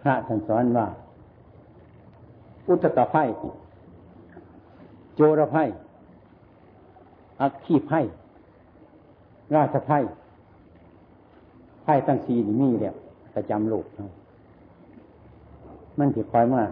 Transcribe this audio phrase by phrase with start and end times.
[0.00, 0.86] พระท่านสอนว่า
[2.68, 3.22] อุตตะไพ่
[5.14, 5.64] โจรไพ่
[7.40, 8.00] อักขีไพ่
[9.54, 9.98] ราชไพ่
[11.82, 12.94] ไพ่ตั้งสีนี่มีแล้ว
[13.34, 13.84] ประจำโลก
[15.98, 16.62] มันจะคอยมา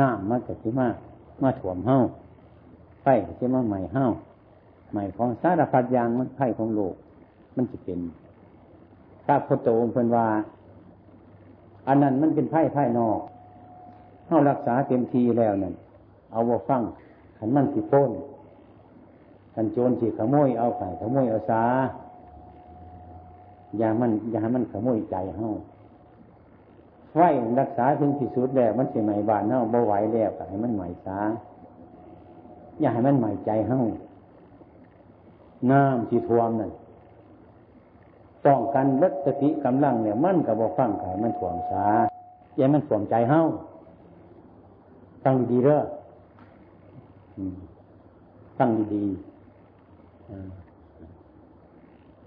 [0.00, 0.88] น้ำมันก็จะมา
[1.42, 1.98] มาถ่วมเฮ้า
[3.02, 4.06] ไพ่จะมาใหม่เฮ้า
[4.92, 6.94] ใหม่ของสารพัดยางมันไพ่ของโลก
[7.56, 7.98] มันจะเป็น
[9.26, 10.26] พระพุทธองค์เพิ่นว่า
[11.88, 13.20] อันนั้นมันเป็นไพ่ไพ่นอก
[14.26, 15.74] เฮ้ารักษาเต็มทีแล้วนั่น
[16.32, 16.82] เอาว่าฟัง
[17.38, 18.10] ขันมันสิโป้น
[19.54, 21.62] ขันโจรสิขโมยเอาไข่ขโมยเอาสา
[23.78, 25.52] อย่ามันอย่ามันขโมยใจเฮ้า
[27.12, 27.16] ไฟ
[27.60, 31.18] รักษาถึงที่สุดแล้วมันสิใหม่บานเฮ้าบ่ไหวแล้วก็ให้มันใหม่สา
[32.80, 33.82] อย่าให้มันใหม่ใจเฮ้า
[35.70, 36.70] น้ำสีทวมนั่น
[38.46, 41.84] ต้องกันลดสติกำลังเนี่ยมันกับบ่ฟังไข่มันถ่วงสา
[42.56, 43.42] อย่ามันถ่วงใจเฮ้า
[45.24, 45.80] ตั้งดีเด้อ
[48.58, 49.04] ตั้งดี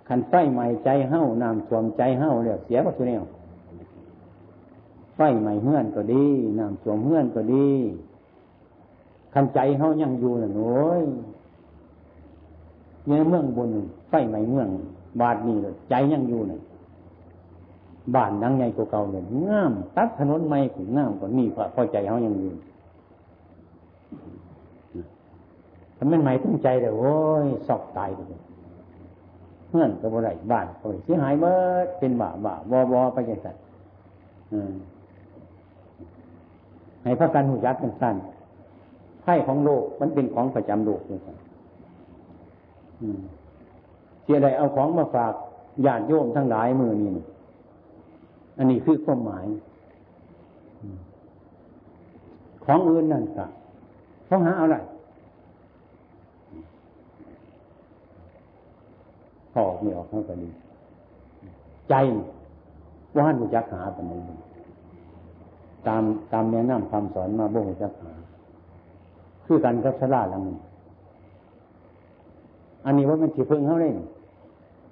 [0.08, 3.20] ขันไฟใหม่ใจเฮ้าน้ำท่วมใจเฮ้าเรียกเสียวัตถุเนี่ย
[5.16, 6.26] ไฟใหม่เฮื่อนก็ดี
[6.59, 7.67] น้ำท่วมเฮื่อนก็ดี
[9.33, 11.04] ขันใจเฮายังอยู่น่ะโอ้ย
[13.08, 13.70] เนี่ยเมืองบน
[14.09, 14.70] ไฟใหม่เมือง
[15.22, 16.62] บาดนี่เลยใจยังอยู่น่ะ
[18.16, 22.54] บ้านนังใหญ่กว่าเก่าเลยงามตัดถนนใหม่ถึงงามกว่านี่พอใจเขายังอยู่
[25.98, 27.14] ถ้ามันใหม่ตั้งใจเลยโอ้
[27.46, 28.42] ยสอบตายเลย
[29.70, 31.56] เพื่อนก็บ่ได้บ้านก็เสียหายเมื่อ
[32.00, 33.56] เป็นบ่าบ่าบอบอไปจังสัน
[37.04, 38.16] ให้พระกันหูยักษ์สั้น
[39.22, 41.38] ไพ่ของโลกมันเป็นของประจำโลกเลยครับ
[44.30, 45.34] เสียใดเอาของมาฝาก
[45.86, 47.18] ญาติโยมทั้งหลายมือนี่
[48.58, 49.46] อันนี้คือความหมาย
[52.66, 53.50] ของอื่นนั่นสัก
[54.26, 54.78] เขาหาอะไร
[59.54, 60.52] พอไม่ออกเท่ากันนี้
[61.89, 61.94] ใจ
[63.18, 64.22] ว่านหูจักหาปนี้
[65.88, 66.04] ตาม
[66.34, 68.12] ตามแนะนำคำสอนมาบ่หูจักหา
[69.45, 70.44] คือกันกับสลาลัง
[72.86, 73.98] อันนี้ว่ามันที่พึ่งเขาเล่น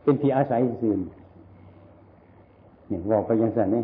[0.08, 1.00] เป็นที่อาศัยสื่น
[2.88, 3.82] เนี่ยบอกไปยังสันนี่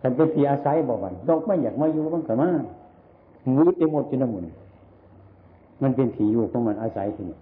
[0.00, 2.48] ฉันเป็นที่อาศัยบอกว่าดอกไม่อยากมาอยู่มันก็มา
[3.56, 4.42] มืดเต็มหมดจนหมด
[5.82, 7.38] มันเป็นที่อยู่ของมันอาศัยที่นี่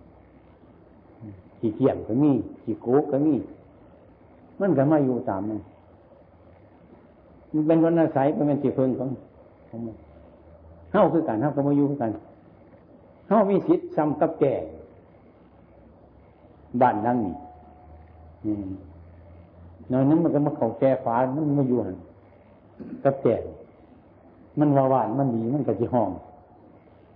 [1.59, 2.31] ขี้เกียจก็มี
[2.63, 3.35] ขี้โกก็มี
[4.61, 5.59] มันก็มาอยู่ตามมัน
[7.53, 9.09] มันเป็นคนอาศัยเป็นที่พึ่งของ
[9.69, 9.97] ของมัน
[10.93, 12.11] เฮ้าคือกันเฮ้าก็มาอยู่คือกัน
[13.29, 14.55] เฮ้ามีสิทธิ์ซ้ำกับแก่
[16.81, 17.35] บ้านนั่งนี่
[19.91, 21.97] นอนนั้นมันก็มาเข่าแก่ฟ้ามันมาอยู่หัน
[23.05, 23.37] กับแก่
[24.59, 26.11] มันว่าวานมันดีมันก็จีห้อง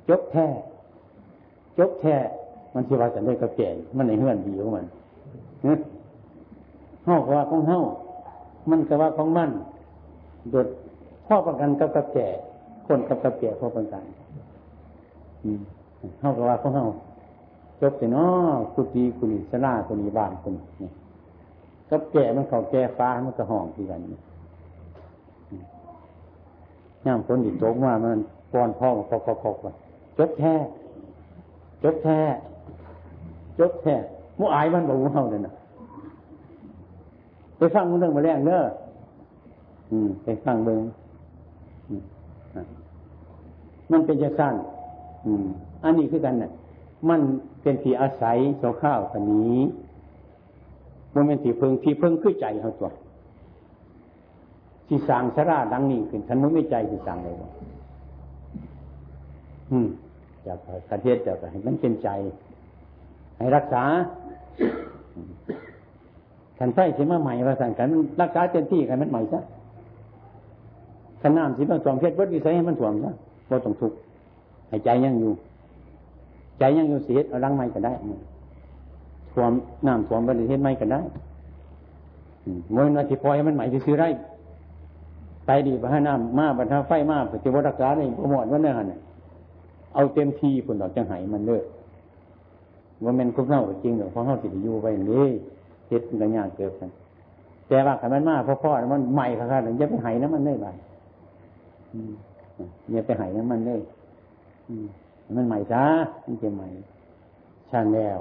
[0.08, 0.46] จบแท้
[1.78, 2.16] จบแท้
[2.74, 4.86] มันสิว่าจะได้กับแก่มันในเฮือนดีของมัน
[5.62, 7.80] เฮ้าก็ว่าของเฮ้า
[8.70, 9.50] มันก็ว่าของมัน
[10.50, 10.66] โดด
[11.26, 12.28] พ่อประกันกับกับแก่
[12.86, 14.02] คนกับกับแก่พ่อประกัน
[16.20, 16.86] เฮ้าก็ว่าของเฮ้า
[17.84, 20.90] จบแต่เนาะกุฏิกุฏิสลากุฏิบ้านคนนี่
[21.90, 24.20] กับแก่มันเขาแก่ฟ้ามันก็ห้องที่กันนี่
[27.04, 28.18] ย่ามคนอีกโตมามัน
[28.52, 29.12] ป้อนพ่อมาค
[29.48, 30.54] อกๆๆจบแท้
[31.82, 32.18] จบแท้
[33.58, 33.94] จบแท้
[34.38, 35.52] มูอายมันบอกมูเฮาเนี่ยนะ
[37.56, 38.62] ไปฟังมันเรื่องมาแรงเนอะ
[39.90, 40.80] อืม ไปฟังเบิ้ง
[43.90, 44.54] มันเป็นจะสั้น
[45.26, 45.44] อืม
[45.82, 46.50] อันนี้คือกันเนี่ย
[47.08, 47.20] มัน
[47.62, 49.60] เป็นที่อาศัยโซข้าวกันนี้
[51.14, 52.92] มันเป็นที่เพิงที่เพิงคือใจเขาตัว
[54.88, 57.36] ที่สร้างสราดังนี้ขึ้นฉันไม่ใจที่สร้างเลย
[59.70, 59.88] อืม
[60.46, 60.58] จาก
[60.90, 62.08] ประเทศจากให้มันเป็นใจ
[63.38, 63.84] ให้รักษา
[66.58, 67.88] ขันไส้สิมาใหม่มาสั่งกัน
[68.22, 69.40] รักษาเต็มที่กันมันใหม่ซะ
[71.22, 73.12] ขันน้ำสิมาสวมเพชรวัดวิสัยให้มันสวมซะ
[73.50, 73.96] ว่าต้องทุกข์
[74.68, 75.32] ให้ใจยังอยู่
[76.62, 77.92] ใจยังอยู่เสียเอารังไม้ก็ได้
[79.34, 79.52] สวม
[79.86, 81.00] น้ำสวมบริเทศไม้ก็ได้
[82.74, 84.08] มวยนาทีพอยมันใหม่ซื้อได้
[85.46, 88.92] ไปดีพระน้ำมาบรรทัดไฟมาปฏิวัติรักษาในประมวลว่าเนื้อหัน
[89.94, 91.64] เอาเต็มที่ผลดอกจังไหมันเลิก
[93.04, 95.26] ว่ามันคุ้มเน่าจริงหรอเพราะเขาติอยู่ไปนี่
[95.88, 96.90] เฮ็ดกันยากเกิดกัน
[97.68, 100.66] แต่ว่าขันมันมาพราะพ่อมันใหม่ค่ะค่ะอย่าไปหายน้ำมันได้ไหม
[102.92, 103.76] อย่าไปหายน้ำมันได้
[104.68, 105.01] มั
[105.36, 105.84] มันใหม่จ้า
[106.26, 106.68] มันจะใหม่
[107.70, 108.18] ชาแนล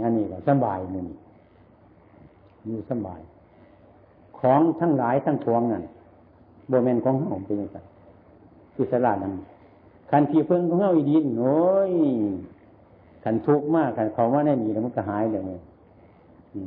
[0.00, 1.06] งานนี้ก็สบายมัน
[2.66, 3.20] อยู่สบาย
[4.38, 5.84] ของทั้งหลายทั้งปวงนั่น
[6.68, 7.78] โบแมนของเฮาเป็นยังไง
[8.74, 9.32] คือิสระนั้น
[10.10, 11.92] คันที่เพิ่งของเฮาอีดีนโอ้ย
[13.24, 15.42] ขันทุกข์มากขันเขาว่าแน่นีแล้วมันก็หายเลย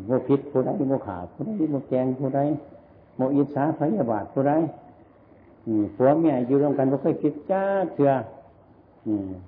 [0.06, 2.40] โมพิษผู้ใดโมขาผู้ใดโมแกงผู้ใด
[3.16, 4.54] โมอิสาพยาบาทผู้ใด
[5.96, 8.12] ผัวเมียอยู่ร่วมกันไม่เคยคิดจ้าเถื่อ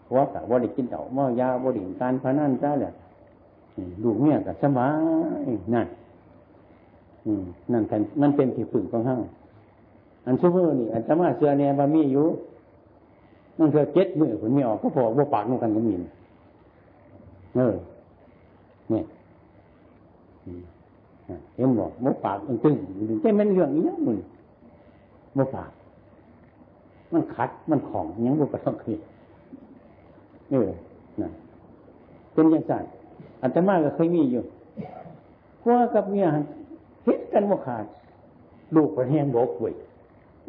[0.07, 2.93] ผัวกับว่าได้กินเต่าเมายาบ่ได้การพนันจ้าเลย
[4.03, 4.87] ลูกเมียกับสบา
[5.45, 5.87] ยนั่น
[7.71, 9.21] นั่นกันมันเป็นที่ฝึกของห้าง
[10.25, 12.25] อันชั่วโมงนี่ อันจะมาเสือเนี่ยบามีอยู่
[13.59, 15.93] นั่นคือเจ็ดมือผลไม่ออกก็พอว่าปากนกันก็มี
[17.55, 17.75] เออ
[18.89, 19.03] เนี่ย
[21.55, 22.75] เห็นบอกมปากมันตึง
[23.21, 24.17] ใช่มันเรื่องนี้มึง
[25.37, 25.71] มปาก
[27.13, 28.99] มันขัดมันของยังบุกระทบขึ้น
[30.51, 30.69] เออ
[31.21, 31.29] นะ
[32.33, 32.73] เป็นยังไง
[33.41, 34.43] อันตมาก็เคยมีอยู่
[35.63, 36.25] พวกกับเมีย
[37.03, 37.85] เห็นกันว่าขาด
[38.75, 39.73] ลูกประแหงบอกเว้ย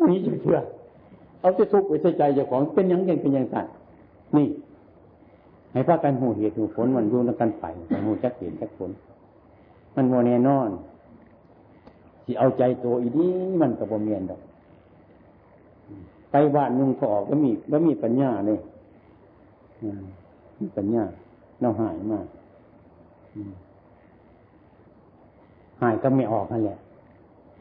[0.09, 0.59] นี่จะเชื่อ
[1.41, 3.57] เอาจะทุกข์ไว้ใส่ใจเจ้าของเป็นยังไงเป็นยังไง
[4.37, 4.47] นี่
[5.73, 7.65] ให้พากันหูเหตุหูผลมันอยู่แล้วกันไป
[8.05, 8.91] หูจักเหตุจักผล
[9.95, 10.71] มันโมเนนอน
[12.25, 14.41] ที่เอาใจตัวอีนี้มันกับโมเมียนดอก
[16.31, 18.59] ไปบ้านนุ่งพอออกก็มีก็มีปัญญาเลย
[20.59, 21.05] มีปัญญา
[21.61, 22.27] เราหายมาก
[25.81, 26.79] หายก็ไม่ออกนั่นแหละ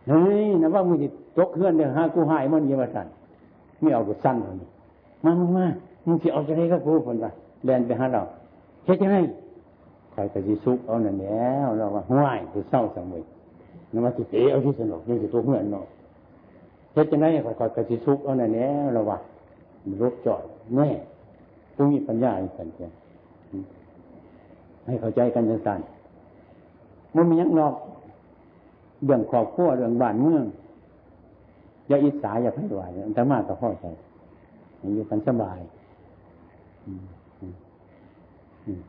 [0.07, 3.07] เฮ้ยนะว่ามึงจะตกเพื่อนเดี๋ยวหากูหายมันเยาสัน
[3.81, 4.55] ไม่เอากูสั้นเลย
[5.23, 5.65] มามามา
[6.05, 7.31] มึงจะเอาจะได้ก็กูคนละ
[7.65, 8.21] แลนไปหาเรา
[8.85, 9.17] เฮ็ดยังไง
[10.13, 13.23] คอยกระดิซุกเอาหน่ะแล้วเราว่าห้วยคือเศร้าสังเวย
[13.93, 15.85] นมาติเตเอาที่สนุกนี่คือตัวเพื่อนเนาะ
[16.93, 19.17] เฮ็ดยังไงคอยคอยกระดิซุกเอาหน่ะแล้วเราว่า
[20.01, 20.43] รถจอด
[20.75, 20.89] แน่
[21.77, 22.89] ผู้มีปัญญาอีกคนเดีย
[24.85, 25.79] ให้เข้าใจกันสั้น
[27.15, 27.73] มันมียังนอก
[29.05, 30.45] เรื่องครอบครัวเรื่องบ้านเมือง
[31.87, 33.85] อย่าอิจฉาอย่าพยาบาทแต่มากก็เข้าใจ
[34.95, 35.59] อยู่กันสบาย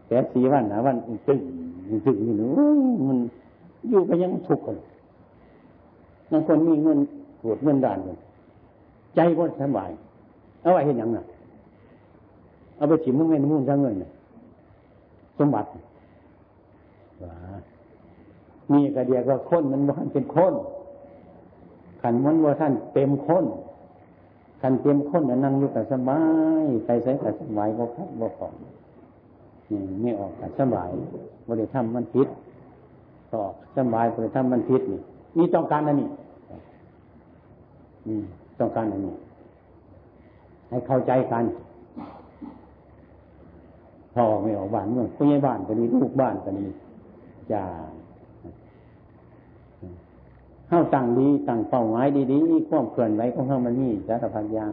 [0.06, 0.96] แปดสีวันนะวัน
[1.26, 1.40] ตึง
[2.04, 2.46] ตึงนี่นู
[3.08, 3.18] มัน
[3.88, 4.76] อยู่ไปยังทุกข์กัน
[6.30, 6.98] บางคนมีเงิน
[7.42, 8.18] ปวดเงินด่านเลย
[9.16, 9.90] ใจก็สบาย
[10.62, 11.24] เอาไว้เห็นยังน่ะ
[12.78, 13.96] เอาไปฉิมมึงเงินมึงซะเงิน
[15.38, 15.68] สมบัติ
[18.72, 20.54] มีกระเดียก็ค้นมันว่าเป็นค้น
[22.02, 23.44] ขันมันว่าท่านเต็มค้น
[24.60, 26.20] ขันเต็มค้นนั่งอยู่กับสบา
[26.62, 28.52] ยไปใส่กับสบายก็พักก็ของ
[29.70, 30.88] นี่ไม่ออกกับสบาย
[31.48, 32.28] บริธรรมมันพิษ
[33.32, 35.00] ออกสบายบริธรรมมันพิษนี่
[35.36, 36.08] นี่ต้องการอันนี้
[38.58, 39.14] ต้องการอันนี้
[40.68, 41.44] ให้เข้าใจกัน
[44.18, 46.66] พอไม่ออกบ้านเมืองผู้ใหญ่บ้านก็ดีลูกบ้านก็ดี
[47.52, 47.62] จะ
[50.68, 54.72] เข้าตั้งดีตั้งเป้าหมายดีๆความเคลื่อนไหวของเขามันมีสารพัดอย่าง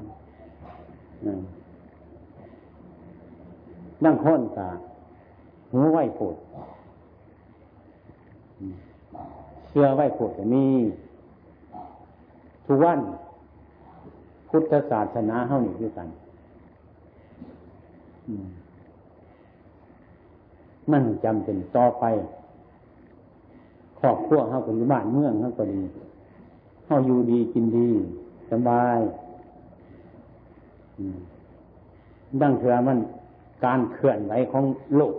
[4.03, 4.69] นั่งค้นกา
[5.74, 6.36] หัวไหวโผด
[9.68, 10.65] เชื่อไหวโผดมี
[12.65, 13.00] ทุกวัน
[14.50, 16.07] พุทธศาสนาเท่านี้ด้วยกัน
[18.27, 18.65] มั
[20.92, 22.06] มันจำเป็นต่อไป
[24.00, 25.82] ครอบครัวเขาก็อยู่บ้านเมืองเขาก็ดี
[26.86, 27.90] เขาอยู่ดีกินดี
[28.52, 29.00] สบาย
[32.42, 33.00] ดังเถื่อมัน
[33.66, 34.64] การเคลื่อนไหวของ
[34.95, 35.16] โลก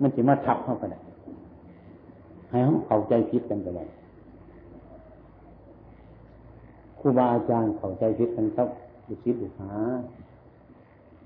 [0.00, 0.98] มันจะมาทับเข้าไปได้
[2.50, 3.88] ให้เขาเข้าใจผิดกันไปเลย
[6.98, 8.68] ครูบาอาจารย์เข้าใจผิดกันครับ
[9.06, 9.72] ลูกศิษย์ลูกหา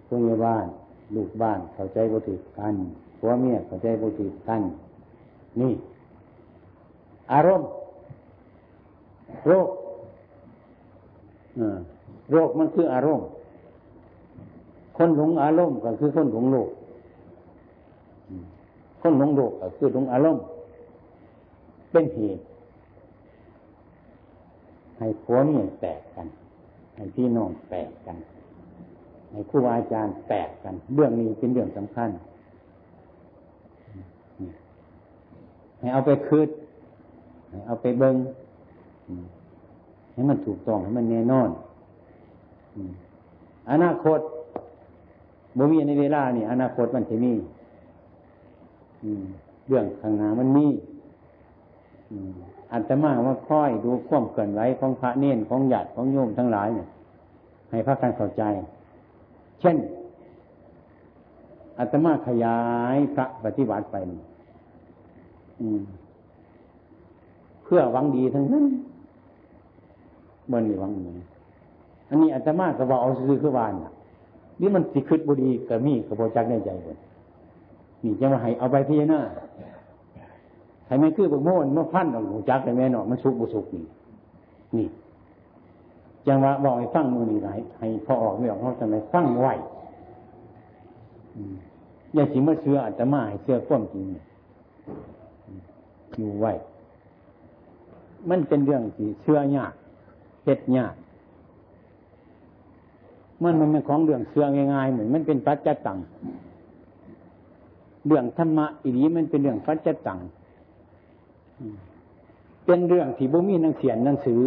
[0.06, 0.66] ผู้ใหญ่บ้าน
[1.14, 2.74] ลูกบ้านเข้าใจบุตรกัน
[3.18, 4.62] ผัวเมียเข้าใจบุตรกัน
[5.60, 5.72] นี่
[7.32, 7.68] อารมณ์
[9.46, 9.68] โรค
[12.32, 13.26] โรคมันคืออารมณ์
[14.96, 16.70] คนหลงอารมณ์ก็คือคนหลงโลก
[19.00, 20.42] คนหลงโลกก็คือหลงอารมณ์
[21.90, 22.42] เป็นเหตุ
[24.98, 26.26] ให้ผัวเมียแตกกัน
[26.94, 28.16] ให้พี่น้องแตกกัน
[29.32, 32.10] ให้ครูอาจารย์แตกกัน เรื่องนี้เป็นเรื่องสำคัญ
[35.78, 36.48] ให้เอาไปคืด
[37.48, 38.16] ให้เอาไปเบิง
[40.12, 41.50] ให้มันถูกต้องให้มันแน่นอน
[43.70, 44.20] อนาคต
[45.58, 47.32] บ่มีในเวลานี่อนาคตมันจะมี
[49.66, 50.66] เรื่องข้างหน้ามันมี
[52.72, 56.88] อันตมาว่าค่อยดูความเกินไหวของพระเน้นของหยาดของโยมทั้งหลายเนี่ย
[57.70, 58.42] ให้พระกันเข้าใจ
[59.62, 59.76] เช่น
[61.78, 62.58] อัตมาขยา
[62.94, 63.96] ยพระปฏิบัติไป
[65.60, 65.82] อืม
[67.74, 68.64] พื่อหวังดีทั้งนั้น
[70.52, 71.12] มันหวังดี
[72.08, 73.74] อันนี้อาตมาก็บอกเอาซื้อคือวาน
[74.60, 76.98] นี่มันสิคืดบุดีกับมีกับโบจักในใจคน
[78.04, 79.20] นี่จะมาให้เอาไปพี่หน้า
[80.86, 83.84] ให้ไม่คือบุโม่นมาพันของโบจักในแม่เนาะมันสุกบุสุกนี่
[84.76, 84.86] นี่
[86.26, 87.48] จังว่าบอกให้ฟังมือนี่ไหน
[87.78, 89.46] ให้พอออกไม่ออกเขาทำไมฟังไหว
[92.14, 94.06] อย่าสิมาเชื่ออาตมาให้เชื่อความจริง
[96.16, 96.46] อยู่ไหว
[98.30, 99.72] มันเป็นเรื่องที่เชื่อยาก
[100.44, 100.94] เฮ็ดยาก
[103.42, 105.98] มันมันเป็นของเรื่องเชื่อง่ายๆเหมือนมันเป็นปัจจตัง
[108.06, 110.18] เรื่องธรรมะอีนี้มันเป็นเรื่องปัจจตัง
[112.66, 114.40] เป็นเรื่องที่บ่มีหนังเขียนหนังสือ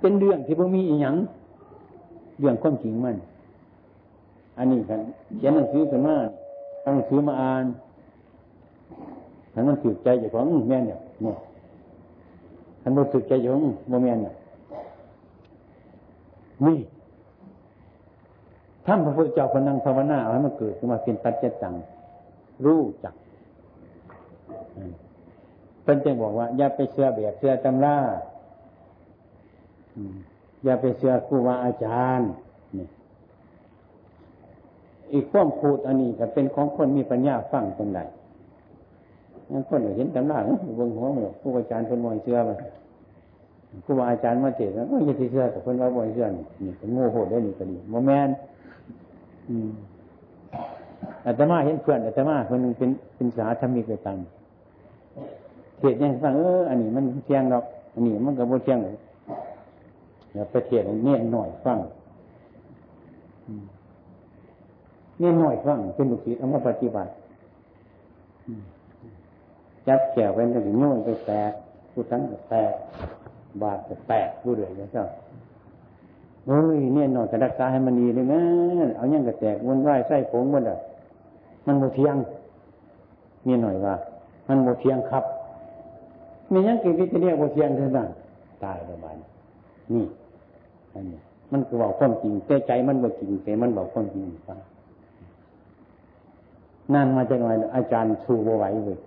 [0.00, 1.16] เป็นเรื่องที่บ่มีอีหยัง
[2.38, 3.16] เรื่องความจริงมัน
[4.58, 5.00] อันนี้กัน
[5.38, 6.16] เขียนหนังสือขึ้นมา
[6.80, 7.64] เอาหนังสือมาอ่าน
[9.52, 11.36] ถ้ามันถือใจอย่างของแม่เนี่ยเนี่ย
[12.82, 13.52] ท่านบ่ถือใจอย่าง
[13.88, 14.34] โมเมนเนี่ย
[16.66, 16.78] นี่
[18.86, 21.74] ท่านพระพุทธเจ้าคนนั่งภาวนาเอาให้มันเกิดขึ้นมาเป็นปัจจตัง
[22.64, 23.14] รู้จัก
[25.84, 27.96] เป็นจึงบอกว่า อย่าไปเชื่อแบบเชื่อตำรา
[30.64, 32.28] อย่าไปเชื่อครูบาอาจารย์
[32.78, 32.86] นี่
[35.12, 38.00] อีกข้อมพูดอันนี้ก็เป็นของคนมีปัญญาฟังตรงไหน
[39.52, 40.38] งั้นคนเห็นตำรา
[40.76, 42.54] เบิ่งหัวหมดครูอาจารย์เป็นมวยเชื่อมา
[43.84, 48.28] ครูบาอาจารย์มาเทศแล้วก็ยังเชื่อแต่คนว่าบ่อยเชื่อนี่เป็นโง่โหดได้นี่ก็ดีโมแมน
[51.26, 54.18] อาตมาเห็นเพื่อนอาตมาคนนึงเป็นเป็นสาธมิกไปตัง
[55.78, 59.09] เทศยังฟังเอออันนี้มันเที่ยงหรอก อันนี้มันก็บ่เที่ยงเลยเดี๋ยว
[60.50, 61.78] ไปเทศเนี่ยหน่อยฟัง
[65.18, 67.10] เนี่ยหน่อยฟังเป็นลูกศิษย์เอามาปฏิบัติ
[69.86, 71.52] จับแขวเป็นถึงโน่นไปแตก
[71.92, 72.72] ผู้ทั้งแตก
[73.62, 75.06] บาดแตกผู้เดือดนะเจ้า
[76.46, 78.42] เฮ้ยเนี่ยหน่อยจะรักษาให้มันดีเลยนะ
[78.96, 80.78] เอาเนี่ยกระแตกวนไหวไส้ผงมันอะ
[81.66, 82.16] มันโมเทียง
[83.44, 83.94] เนี่ยหน่อยว่า
[84.48, 85.24] มันโมเทียงครับ
[86.52, 88.08] มียังกี่วิธีเรียกโมเทียงเท่านั้น
[88.64, 89.28] ตายประมาณนี่
[90.94, 91.20] อันนี้
[91.52, 94.58] มันคือบอกความจริงแต่ใจมันบอกจริงแต่มันบอกความจริงฟัง
[96.94, 98.98] นั่นมาจากไหนอาจารย์ชูบไหวเลย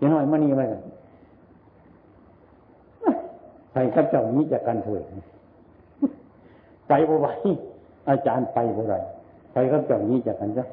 [0.00, 0.66] ยังน่อยมันนี่มา
[3.72, 5.02] ใครกับเจ้านี้จากกันเถิด
[6.88, 7.28] ไปบ่ไหว
[8.08, 8.96] อาจารย์ไปบ่ไร
[9.52, 10.64] ไปก็เจ้านี้จากกันจ้ะ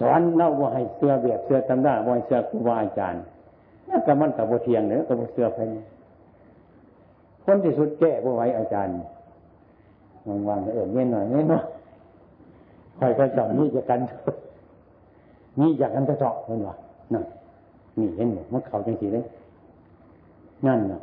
[0.00, 3.22] สอนเล่าว่าให้เสื้อแบบเสื้อตำราว่าเสื้อครูบาอาจารย์
[3.88, 5.58] นั่นก็มันกับบ่เทียงเนื้อกับเสื้อไป
[7.50, 8.94] คนที่สุดแก้บ่ไหวอาจารย์
[10.48, 11.64] วางๆเออเงี้ยหน่อยเงี้ยหน่อย
[12.98, 14.00] คอยก็เจ้านี้จากกัน
[15.60, 16.74] นี่จากกันจะเจาะเห็นว่า
[17.12, 17.24] นั่น
[17.98, 19.24] นี่เห็นไหมมันเขาจังสีเลย
[20.66, 21.00] นั่นน่ะ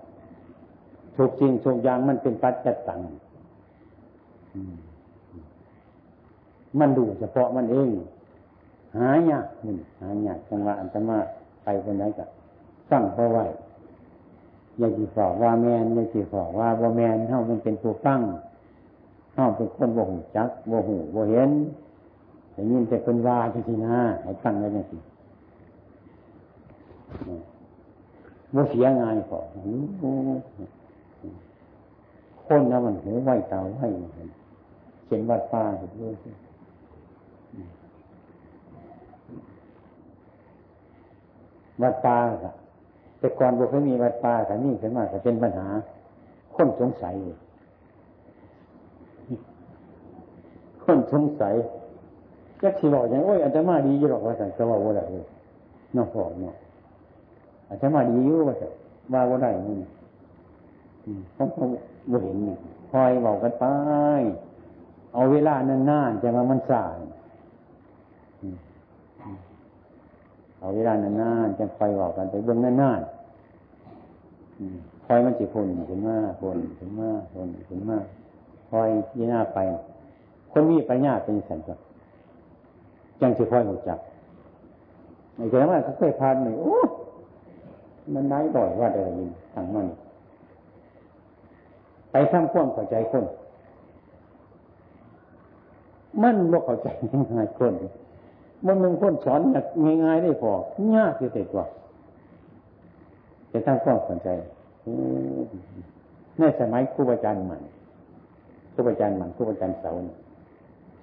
[1.15, 2.99] ถูกจริงถูกอย่างมันเป็นปัจจัตตัง
[6.79, 7.89] มันดูเฉพาะมันเอง
[8.97, 11.17] หายากนี่หายากจังหวะอันตมา
[11.63, 12.25] ไปคนไหนก็
[12.91, 13.39] ตั้งพอไว
[14.77, 18.19] อย่าจีฝอกว่าแมนอย่าจีฝอกว่าบ่แมนเท่ามันเป็นผู้ฟัง
[19.33, 21.49] เท่าเป็นคนบ่หูจักบ่หูบ่เห็น
[22.51, 24.97] แต่ยินแต่คนว่าจริงๆนะให้ตั้งไว้ยังสิ
[28.53, 29.39] บ่เสียงานพอ
[32.47, 33.81] คนนะมันหูไหวตาไหว
[35.05, 36.13] เขียนวัดป่าเห็นด้วย
[41.81, 42.51] วัดป่าค่ะ
[43.19, 45.67] แต่ก่อนบุเคยมีวัดป่าแต่นี่ขึ้นมาแต่เป็นปัญหา
[46.55, 47.15] คนสงสัย
[50.83, 51.55] คนสงสัย
[52.61, 55.01] จักสิบอกอย่างโอ้ยอาจารย์มาดีอยู่หรอกว่าแต่จะว่าว่าอะไร
[55.93, 56.55] เนอกบอกเนาะ
[57.69, 58.67] อาจารย์มาดีอยู่ว่าแต่
[59.13, 59.79] ว่าว่าได้นี่
[61.33, 61.65] เขาเขา
[62.11, 62.55] บ่เห็นนี่
[62.91, 63.65] คอยบอกกันไป
[65.13, 66.97] เอาเวลานานๆจะมามันสาย
[70.65, 78.05] เอาเวลานานๆจะคอยบอกกันไปเบื้องนานๆคอยมันจะพนถึงมากพนถึงมากพนถึงมาก
[78.69, 79.59] คอยยี่หน้าไป
[80.51, 81.73] คนมีปัญญาเป็นสันติ
[83.21, 83.99] จังจะคอยหูจัก
[85.35, 86.77] ไอ้แกว่าเขาเคยพานไหมโอ้
[88.13, 89.87] มันได้บ่อยว่าเดินยินทางมัน
[92.11, 93.25] ไปทำความเข้าใจคน
[96.21, 96.87] มันบ่เข้าใจ
[97.33, 97.73] ง่ายคน
[98.65, 99.41] มันมึงคนสอน
[100.03, 100.53] ง่ายๆได้พอ
[100.95, 101.65] ยากที่สุดกว่า
[103.51, 104.29] จะทำความเข้าใจ
[106.39, 107.57] ในสมัยครูบาอาจารย์ใหม่
[108.73, 109.91] ครูบาอาจารย์ใหม่ครูบาอาจารย์เสา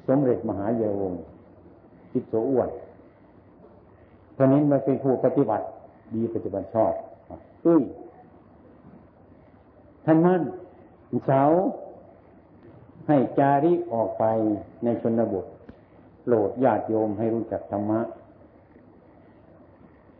[0.07, 1.13] สมเด็จมหาเยาวง
[2.13, 2.71] จิตโสอ้วน
[4.35, 5.65] เพราะนี้มาเป็นผู้ปฏิบัติ
[6.15, 6.93] ดีปฏิบัติชอบ
[7.67, 7.83] อุ้ย
[10.05, 10.43] ท่านมั่น
[11.27, 11.43] เสา
[13.07, 14.25] ให้จาริออกไป
[14.85, 15.47] ในชนบท
[16.23, 18.01] โปรดญาติโยมให้รู้จักธรรมะ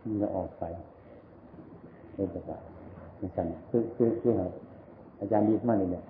[0.03, 0.63] มันจะออกไป
[2.13, 2.61] เป็นประกาศ
[3.17, 4.31] เป็นสันคือคือคือ
[5.19, 6.03] อาจารย์ดีมากเลยเนี่ย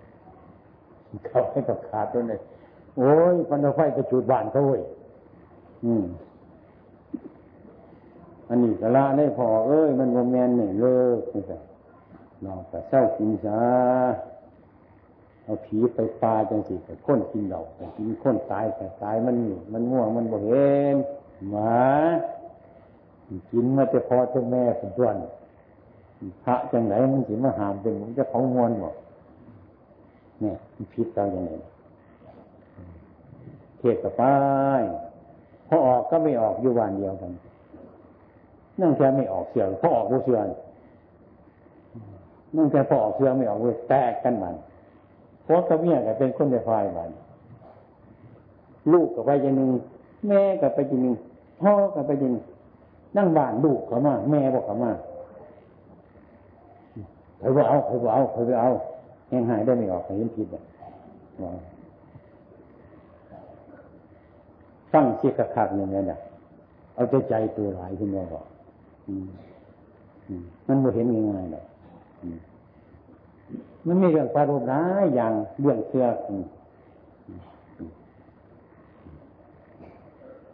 [1.27, 2.39] เขาให้ประกาศด้วยเลย
[2.97, 4.81] โอ้ยพันธไฟกระจุดบ้านเขาเว้ย
[5.85, 6.03] อืม
[8.49, 11.55] อันนี้กะละได้พอเอ้ย มันโมเมนเนี่ยเลิกนี่สิ
[12.45, 13.61] นอกจากเศร้ากินซะ
[15.43, 19.35] เอาผีไปปลาจังสิไปค้นกินเราไปกินค้นตายแต่ตายมัน
[19.73, 20.95] มันง่วงมันบ่เห็น
[21.49, 21.77] หมา
[23.51, 25.15] กินมาจะพอจะแม่เป็นส่วน
[26.43, 28.95] พระจังไหนมันสิมาหามเป็นมันจะของมวลหมด
[30.41, 31.51] เนี่ยมันพิษเราอย่างไร
[33.77, 34.23] เทศกับไป
[35.67, 37.31] พอออกก็ไม่ออกอยู่วันเดียวกัน
[38.79, 40.39] นั่งแค่ไม่ออกเสียงพอออกผู้เชื่อ
[42.55, 44.55] นั่งแค่พอออกเสียงไม่ออกเลยแตกกันมัน
[45.43, 47.09] เพราะกับเมียก็เป็นคนในฝ่ายมัน
[48.93, 49.69] ลูกกับไปอย่างหนึ่ง
[50.27, 51.15] แม่กับไปอย่างหนึ่ง
[51.61, 52.45] พ่อกับไปอย่างหนึ่ง
[53.17, 54.91] นั่งบ้านลูกเขามาแม่บอกเขามา
[57.39, 58.71] เคยว่าเอาเคยว่าเอาเคยว่าเอา
[59.27, 60.61] แหงหายได้ไม่ออกเห็นผิดอะ
[64.93, 66.17] ตั้งเสียกระคักอย่างนี้นะ
[66.95, 68.45] เอาใจใจตัวหลายขึ้นมาบอก
[70.67, 71.63] มันไม่เห็นง่ายๆหรอก
[73.87, 76.07] มันมีเรื่องปารบร้ายอย่างเรื่องเสื้อ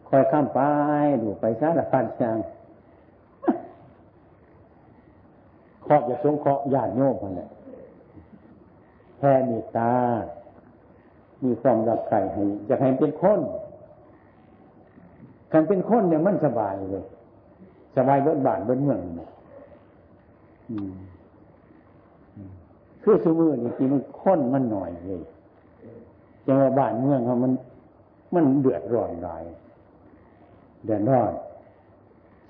[0.07, 0.59] คอยข้ามไป
[1.21, 2.38] ดูไปซะละพันช่าง
[5.86, 7.50] ครอบจะสงเคราะห์ญาติโยมพันแหละ
[9.17, 9.93] แพ่มีตา
[11.43, 13.39] มีความรักใครให้จะให้เป็นคน
[15.51, 17.05] การเป็นคนเนี่ยมันสบายเลย
[17.98, 19.00] สบายเบิ้บ้านเบิ้เมือง
[23.03, 25.21] คือสมือนี่ทีมันค้นมันหน่อยเลย
[26.45, 27.51] จังว่าบ้านเมืองเขามัน
[28.33, 29.43] มันเดือดร้อนหลาย
[30.85, 31.33] เดือดร้อน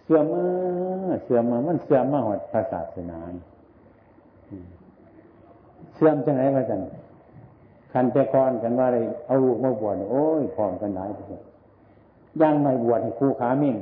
[0.04, 0.44] เสื่อมมา
[1.24, 3.20] เสื่อมมามันเสื่อมมาหอดภาษาสนา
[5.96, 6.82] เสื่อมจังไรมาจัง
[7.92, 11.36] คันแต่ก่อนกันว่าอะไรเอาลูกมาบวชโอ้ยพร้อมกันหลายที
[12.42, 13.78] ย่างไม่บวชให้คู่ขาเม่ง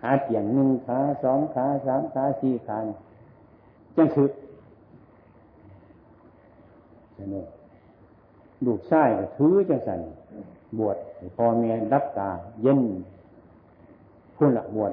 [0.00, 2.78] ขาเตียงหนึ่งขาสองขาสามขาสี่ขา
[3.96, 4.28] จังคือ
[7.34, 7.44] นี่
[8.66, 10.00] ลูกชายก็ถือจังสัน
[10.78, 10.96] บวช
[11.36, 12.30] พ่อแม่รับตา
[12.62, 12.80] เย็น
[14.36, 14.92] พุ่นละบวช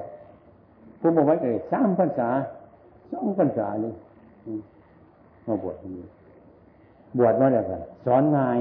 [1.00, 2.28] ผู้บอกไว้เลยสามพรรษา
[3.10, 3.94] สองพรรษาเลย
[5.46, 5.98] มาบวชนี้
[7.18, 8.58] บวชมาแล้วกันสอนนาย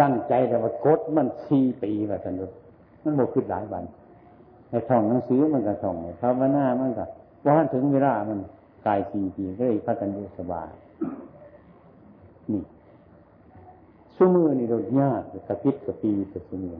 [0.00, 2.36] ตั้งใจแต่ว่ากดมันสี่ปีแบบนั้น
[3.02, 3.84] มันบวชขึ้นหลายวัน
[4.70, 7.04] ให้ท่องหนังสือมันก็ท่องภาวนามันก็
[7.46, 8.38] ว่าถึงเวลามัน
[8.86, 10.70] กายสี่ปีก็เลยพัฒนาสบาย
[12.52, 12.62] นี่
[14.14, 16.76] ชั่วมือนี่เรายากกระพิษกระปีกระสมือ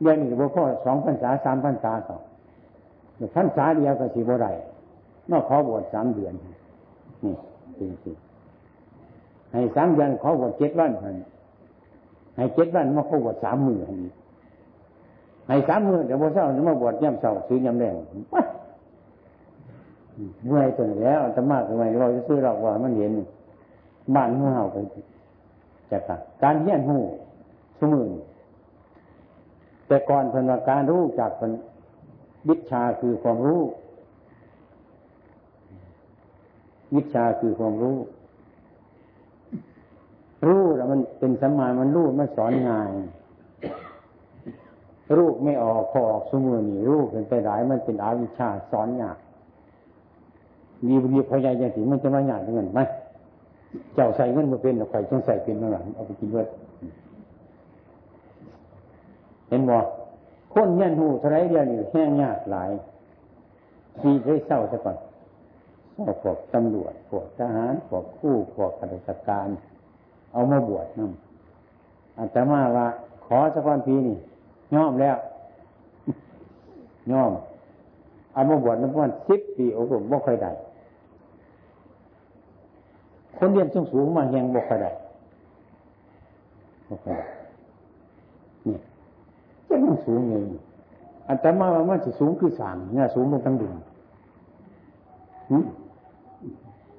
[0.00, 2.20] เดือนนี้ก็พ่อสองพันษาสามพันษาสอง
[3.34, 4.46] พันษาเดียวก็สีบ่ไร
[5.30, 7.34] นอกขอบวชสามเดือน นี่
[7.78, 8.16] จริงจริง
[9.52, 11.16] ให้สามเดือนขอบวชเจ็ดวันพัน
[12.36, 13.78] ให้เจ็ดวันมาขอบวชสามมือ
[15.48, 17.94] ให้สามมือเดี๋ยวพอเช้ามาบวชย่ำเช้าซื้อย่ำแรง
[20.46, 23.12] เมื่อยตัวแล้วจะมากทำไมเราจะซื้อเราว่ามันเห็น
[24.14, 24.76] บ้านเมื่อเฮาไป
[25.90, 26.02] จาก
[26.42, 26.98] การเฮียนหู
[27.78, 28.06] สมือ
[29.86, 31.52] แต่ก่อนเป็นการรู้จากเน
[32.48, 33.62] วิชาคือความรู้
[36.96, 37.98] วิชาคือความรู้
[40.46, 42.90] รู้แล้วมันเป็นสมามันรู้มันสอนง่าย
[45.16, 49.18] รูปไม่ออกพอออกสมือนี่รูปเป็นไปหลายมันเป็นอาวิชาสอนยาก
[50.86, 52.80] มีบุญพยายอย่างที่มันจะมาหยาดเงินไหม
[53.94, 56.46] เจ้าใส่เงินมาเป็นใครจังใส่เป็นมาหลังเอาไปกินด้วย
[59.48, 59.76] เห็นบ่
[60.54, 62.70] คนยันหูทรายเดียวนี่แห้งยากหลาย
[64.02, 64.96] มีได้เศร้าซะก่อน
[65.94, 69.48] เศร้าพวกตำรวจพวกทหารพวกคู่พวกข้าราชการ
[70.32, 71.12] เอามาบวชนั่น
[72.18, 72.86] อาตมาว่า
[73.26, 74.16] ขอสักวันพีนี่
[74.74, 75.16] ย่อมแล้ว
[77.12, 77.32] ย่อม
[78.32, 80.50] เอามาบวชนับวันสิบปีโอ้โหบ่ค่อยได้
[83.38, 84.86] คนเรียนสูงสูงมาแหงบกกระได
[86.88, 87.22] บกกระได
[88.64, 88.80] เนี่ย
[89.68, 90.46] จะมันสูงเอง
[91.28, 93.74] อันตมาว่ามันจะสูงคือสามเนี่ยสูงลงทั้งดุม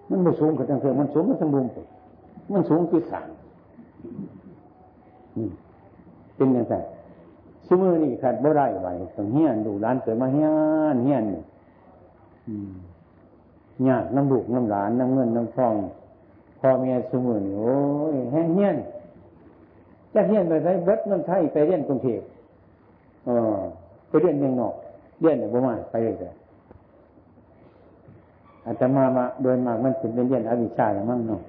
[0.10, 1.66] มันไม่สูงกับทั้งเพื่อมันสูงกับทั้งดุม
[2.52, 3.30] มันสูงคือสาม
[6.36, 6.76] เป็นอย่างไร
[7.68, 10.50] สมือนี่ขัดบ่ได้ไหวต้องเฮียนดูร้านเกิดมาเฮีย
[10.94, 11.26] นเฮียน
[13.88, 15.76] ยากน้ำบุกน้ำหลานน้ำเงินน้ำทอง
[16.60, 17.76] พ่อเมียสมือนี่โอ้
[18.14, 18.78] ยแห้งเฮียน
[20.14, 22.22] จะเฮียนไปไสเบิดน้ำไทยไปเรียนกรุงเทพ
[23.26, 23.58] เออ
[24.08, 24.74] ไปเรียนเมืองนอก
[25.22, 26.34] เรียนเนี่บ่มาไปเลย
[28.66, 31.42] อาจจะมามาโดยมากมันเป็นเรียนอวิชาหรือมั่งเนาะ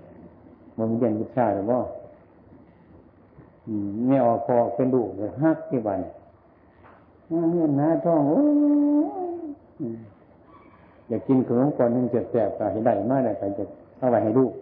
[0.78, 1.80] มันเรียนวิชาหรือว่า
[4.06, 5.98] ไม่ออกพอเป็นดุเลยฮักที่บ้าน
[7.52, 8.40] เงินหน้าท้องโอ้
[11.08, 13.64] อยากกินขนมก่อนนึงเจ็บแสบก็ให้ได้มากเลยใครจะ
[13.98, 14.52] เอาไว้ให้ลูก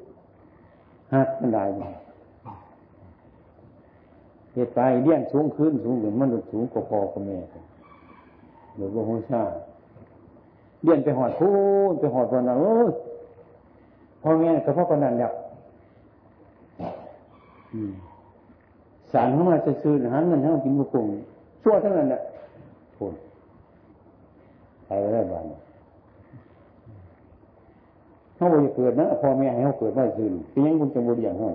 [1.12, 1.64] ฮักมันได้
[4.52, 7.38] เหตุไปเลี้ยงสูงขึ้นสูงเหมือนมันสูงกว่าพ่อกับแม่
[8.76, 9.42] หรือว่าหัวชา
[10.82, 11.50] เลี้ยงไปหอดพู
[11.90, 12.74] นไปหอดวันนั้นโอ้
[14.22, 15.32] พ่อแม่ก็พ่อคนนั้นเนี่ย
[19.12, 21.06] สารเข้ามาจะซื้อหาเงินให้กินบุกง
[21.62, 22.20] ชั่วทั้งนั้นแหละ
[22.96, 23.14] พูด
[24.86, 25.44] ไปได้บ้าน
[28.34, 31.50] เขาบอกจะเกิดนะพ่อแม่ให้เขาเกิดไม่ซื้อเป็นยังคุณจะบริอย่างเขา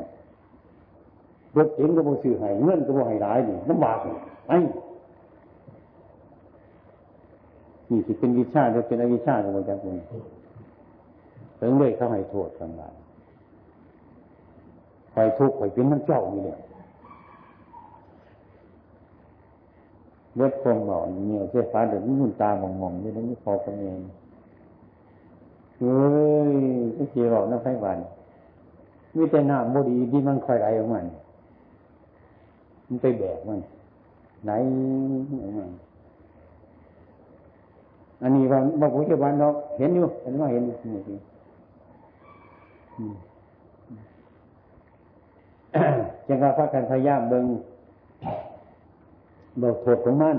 [1.57, 3.97] รถเองก็บ่ซื้อให้เงินก็บ่ให้ร้ายนี่ลำบาก
[4.49, 4.57] ไอ้
[7.89, 9.95] นี่สิเป็นวิชาหรือเป็นอวิชาของพระเจ้าคุณ
[11.59, 12.87] ถึงเลยเขาให้โทษกันมา
[15.13, 16.59] คอยทุกข์คอยเป็นน้ำเจ้านี่เนี่ย
[20.35, 23.99] เวทคงบอกเนี่ยเสื้อฟ้าเดี๋ยวนี้หุ่นตามองมองอยู่นี่พอกันเอง
[25.77, 26.18] เฮ้ย
[26.99, 27.97] ก็เจีบอกน้ำไฟหวาน
[29.15, 30.99] มีแต่น้าโมดีที่มันคอยไหลออกมา
[32.87, 33.59] มันไปแบกมัน
[34.45, 34.51] ไหน
[35.43, 35.65] ออกมา
[38.21, 41.15] อันนี้ว่าบอกผมจะวันเนาะเห็นอยู่เห็นว่าเห็นอยู่นี่สิ
[46.27, 47.45] จังว่าพระกันพยายามเบิ่ง
[49.61, 50.37] บอกโทษของมัน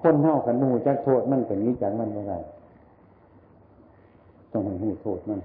[0.00, 2.38] คนเท่ากันมูจักโทษมันเป็นนี้จากมันไม่ได้
[4.52, 5.40] ต้องให้หูโทษมัน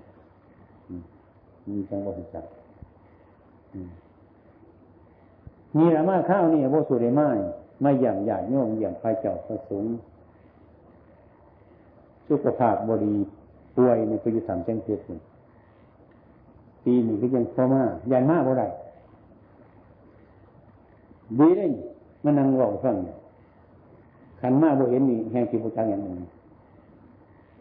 [1.70, 2.46] มีจังว่าจัก
[5.78, 7.28] นี่ละมาข้าวนี่โบสุเรมา
[7.82, 9.92] ไม่อย่างใหญ่โยมอย่างพระเจ้าพระสงฆ์
[12.30, 13.14] สุขภาพบริ
[13.76, 15.04] ป่วยในปีสามเจ้งเพชร
[16.84, 18.68] ปีหนี้ก็ยังพอมายันมากบ่ได้
[21.40, 21.72] ดีเลย
[22.24, 22.96] มันนั่งรอฟัง
[24.42, 26.16] ขันมาบ่เห็นนี่แห่งที่พุทธังอย่างหนึ่ง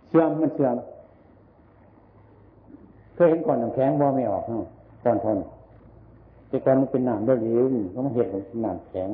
[0.09, 0.76] เสื่อมมันเสื่อม
[3.16, 4.64] เคยเห็นก่อนน้ำแข็งบ่ไม่ออกเนาะ
[5.05, 5.38] ก่อนทน
[6.48, 7.62] แต่ก่อนมันเป็นน้ำได้หรือ
[7.94, 9.11] ก็มาเห็นเป็นน้ำแข็ง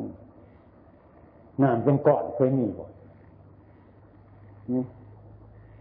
[1.63, 2.87] น้ำเป็นก้อนเคยมีบ่
[4.73, 4.83] นี่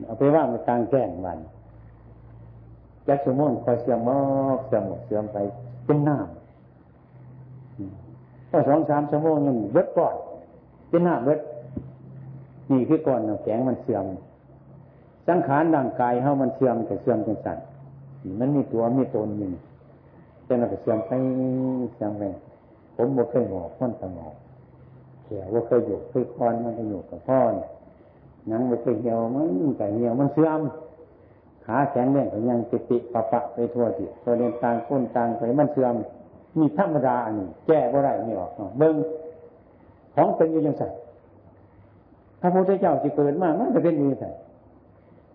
[0.05, 1.39] เอาไปว่างในกลางแจ้งวัน
[3.07, 4.19] จักสมุนคอยเสื่อมมอ
[4.57, 5.37] กเสื่อมหมดเสื่อมไป
[5.85, 10.15] เป็นน้ำพอสองสามชั่วโมงยังเบิดก่อน
[10.89, 11.39] เป็นน้ำเบิด
[12.71, 14.05] นี่คือก่อนน้ำแข็งมันเสื่อม
[15.27, 17.57] สังขารร่างกายเฮามันเสื่อมแต่เสื่อมจังสัน
[18.39, 19.49] มันมีตัวมีตนอยู่
[20.45, 21.11] แต่เราก็เสื่อมไป
[21.93, 22.23] เสื่อมไป
[22.95, 24.35] ผมบ่เคยหงอกมันสงอก
[25.23, 27.69] เขียวว่าเคยอยู่เคยคอนมันก็อยู่กับพ่อเนี่ย
[28.49, 30.59] นังมันไปเหี่ยวมันไก่เหี่ยวมันเสื่อม
[31.65, 35.93] ขาแข็งแรงก็ยังติติปะปะไปทั่วที่ตัวเรียนต่างก้นต่างไปมันเสื่อม
[36.57, 38.95] มีธรรมดาอันนี้แก้บ่ได้ไม่ออกเบิ้ง
[40.15, 40.83] ของเป็นอยู่ยังไง
[42.41, 44.27] พระพุทธเจ้าที่เกิดมามันก็เป็นอยู่ยังไง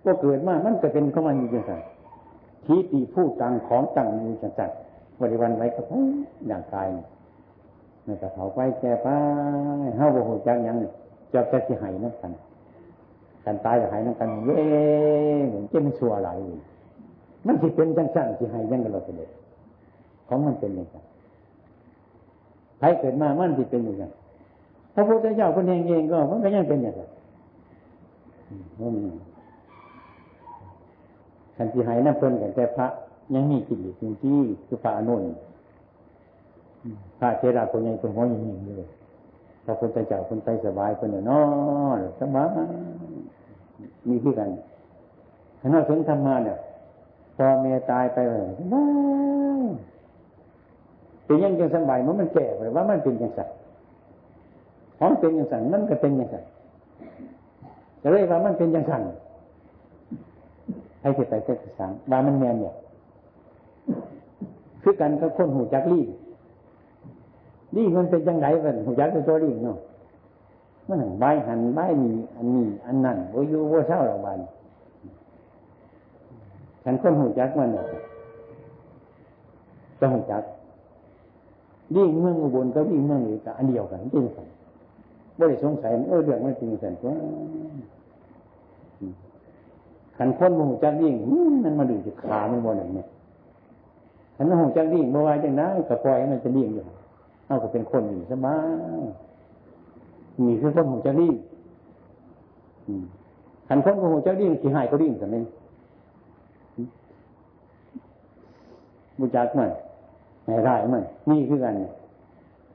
[0.04, 1.72] ก็เกิดมามันก็เป็นเข้ามาอยู่ยังไง
[2.64, 4.62] ทีตีผู้ต่างของต่างอยู่ยังไง
[5.20, 5.80] บริวันไว้ก็
[6.48, 6.88] อย่างกาย
[8.04, 9.06] ในกระเผาไปแก่ไป
[9.96, 10.76] เฮาบ่หูจักยัง
[11.32, 12.32] จะจะสิหายนั่นกัน
[13.44, 14.60] กันตายกับหายนั่งกันเย้
[15.48, 16.30] เหมือนเจ้าชัวอะไร
[17.46, 19.30] มันสิเป็นจังสั่นสิหายยังกันเราเสด็จ
[20.28, 20.96] ของมันเป็นอย่างไร
[22.78, 24.04] ใครเกิดมามันสิเป็นอย่างไร
[24.94, 27.02] พระพุทธเจ้าคนเองเองก็มันก็ยังเป็นอย่างไร
[31.56, 32.86] ขันสิหายนั่นเพิ่นกันแต่พระ
[33.34, 35.22] ยังมีกิเลสจริงที่คือพระอนุน
[37.18, 38.88] พระเทระคนยังเป็นหัวยิงๆเลย
[39.64, 41.42] พระพุทธเจ้าคนไปสบายคนเนี่ยนอ
[41.98, 42.48] นสบาย
[44.08, 44.48] มีที่กัน
[45.60, 46.58] ถ้าเราถึงทำมาเนี่ย
[47.36, 48.40] พอเมียตายไปเลย
[48.72, 48.84] ว้า
[49.60, 49.64] ว
[51.24, 53.40] เป็นยังจังสบายมันมันแก่ไปว่ามันเป็นยังไง
[54.98, 56.36] ของเป็นยังไงมันก็เป็นยังไง
[58.02, 58.94] จะเรียกว่ามันเป็นยังไง
[61.06, 62.74] ให้เกิดไปเกิดสังบามันแมนเนี่ย
[64.82, 66.00] คือกันกับคนหูจักรี
[67.76, 69.78] นี่มันเป็นยังไงกันหูจักตัวรีเนาะ
[70.88, 74.38] มันหันใบหันใบมีอันนี้อันนั้นโอยูโอเศร้าหรอกบัน
[76.84, 77.84] ฉันคนหูจักมันเนี่ย
[79.98, 80.42] จะหูจัก
[81.94, 84.46] วิ่งเมืองอุบลก็วิ่งเมืองอีกอันเดียวกันจริงกัน
[85.38, 87.12] บ่ได้สงสัยเออเรื่องมันจริงสันตัว
[90.18, 91.14] ขันพ้นหูจักยิ่ง
[91.64, 93.06] มันมาดูจะขามันบ่หนึ่งเนี่ย
[94.36, 96.84] ขันหูจักยิ่งบ่ว่าจังนะกระปล่อยมันจะยิ่งอยู่
[97.46, 98.56] เอาก็เป็นคนอยู่สบา
[98.98, 99.04] ย
[100.40, 101.34] มีคือพ้นหูจักยิ่ง
[103.68, 105.42] ขันพ้นหูจักยิ่งที่หายก็ยิ่งสันนี่
[109.18, 109.70] บุจักมัน
[110.44, 111.74] ไหนได้มันนี่คือกัน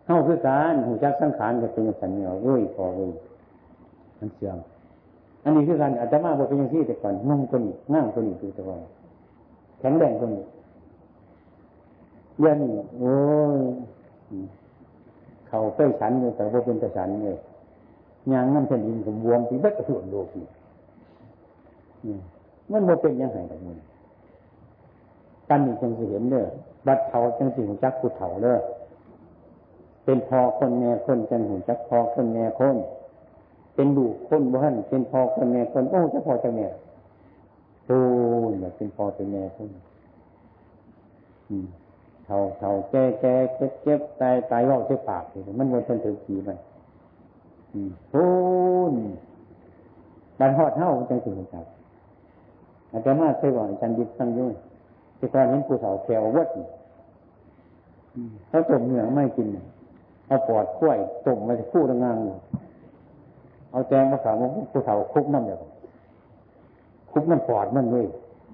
[0.05, 3.11] เข้าคือการหูจักสังขารจะเป็นสัญญาเว้ยพอเว้ย
[4.19, 4.57] มันเสื่อม
[5.43, 8.79] อันนี้คือการอาตมาบอกเป็นอย่างที่แต่ก่อนนุ่งตัวนี้นั่งตัวนี้คือแต่ก่อน
[9.79, 10.43] แข็งแรงตัวนี้
[12.39, 12.57] เยัน
[12.99, 13.13] โอ้
[13.57, 13.59] ย
[15.47, 17.37] เขาเคยฉันเลยแต่ว่าเป็นต่ฉันเลย
[18.33, 22.17] ยางน้ำแผ่นดินสมบวมปีบัดกระสุนโลกนี่
[22.71, 23.75] มันโมเป็นยังไงแบบนี้
[25.49, 26.45] กันนี่จังสิเห็นเด้อ
[26.87, 28.57] บัดเทาจังสิหูจักผู้เฒ่าเด้อ
[30.03, 32.77] เป็นพอคนแม่คนจังหูจักพอคนแม่คน
[33.73, 36.67] เป็นดูคนบ้านเป็นพอคนแม่คนโอ้จะพอจะแม่
[37.85, 37.99] โอ้
[38.51, 39.69] ยเป็นพอเป็นแม่คน
[42.25, 46.57] เท่าเท่าแก่แก่เจ็บเจ็บตายตายรอบใช้ปากเลยมันวนจนถึงขีมัน
[48.11, 48.25] โอ้
[48.91, 48.93] ย
[50.39, 51.65] บันหอดเท่าจังสิงจับ
[52.91, 54.51] อาจารย์มาเคยบอกอาจารย์ดิบตั้งยุ่ง
[55.17, 56.47] ที่ตอนเห็นผู้สาวแขววัด
[58.47, 59.47] เขาต้มเนื้อไม่กิน
[60.27, 62.17] เอาปอดข้วยต้มมาจะคู่งาง
[63.71, 64.35] เอาแจงมาสาว
[64.71, 65.59] ผู้สาวคุกน้ำเดียว
[67.11, 68.07] คุกน้ำปอดมันเลย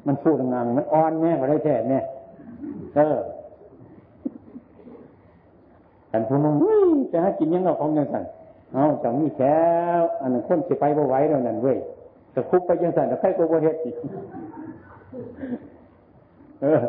[0.05, 1.99] มันคู่งางมันอ่อนแม่ก็ได้แท้แม่
[2.95, 3.17] เออ
[6.11, 6.55] กันพูนง
[7.11, 8.25] จะให้กินยังเราของยังสั่น
[8.73, 9.55] เอาจังมีแค่
[10.21, 11.77] อันนั้นคนสิไปบ่ไหวแล้วนั่นเว้ย
[12.31, 13.95] แต่คุกไปยังสั่นแต่ใครก็บ่เฮ็ดอีก
[16.61, 16.81] เออ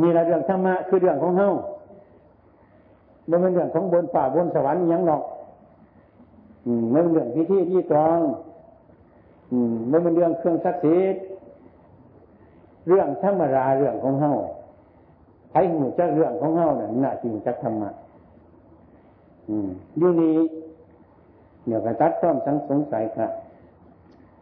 [0.00, 1.48] มีระเรื่องธรรมะคือเรื่องของเฮา
[3.26, 5.22] ไม่เป็นเรื่องของบนป่าบนสวรรค์ยังหรอก
[6.90, 8.20] ไม่เป็นเรื่องพิธีที่ตรอง
[9.88, 11.22] ไม่เป็นเรื่องเครื่องศักดิ์สิทธิ์
[12.88, 14.32] เรื่องธรรมราเรื่องของเฮา
[15.50, 17.90] ใครหูจักเรื่องของเฮาเนี่ยน่าจริงจักธรรมะ
[19.98, 20.36] อยูนี้
[21.66, 23.30] เนี่ยวกระตัดความสังสงสัยครับ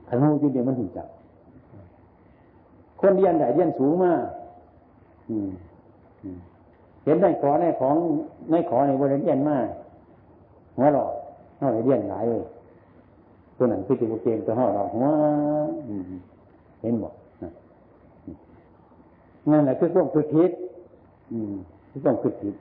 [0.08, 1.08] ขันหูอยู่เดียวมันหูจัก
[3.00, 4.22] คนเรียนใหญ่เรียนสูงมาก
[7.04, 7.96] เห็นในขอในของ
[8.50, 9.66] ในขอในบริเรียนมาก
[10.76, 11.12] หัวหลอก
[11.60, 12.42] นอกเรียนหลายเลย
[13.56, 15.06] ตัวนั้นคือตัวเกมตัวห่อหลอกหัว
[16.80, 17.14] เห็นบอก
[19.50, 20.50] นั่นแหละคือต้องคือทิศ
[21.90, 22.54] คือต้องคือทิศ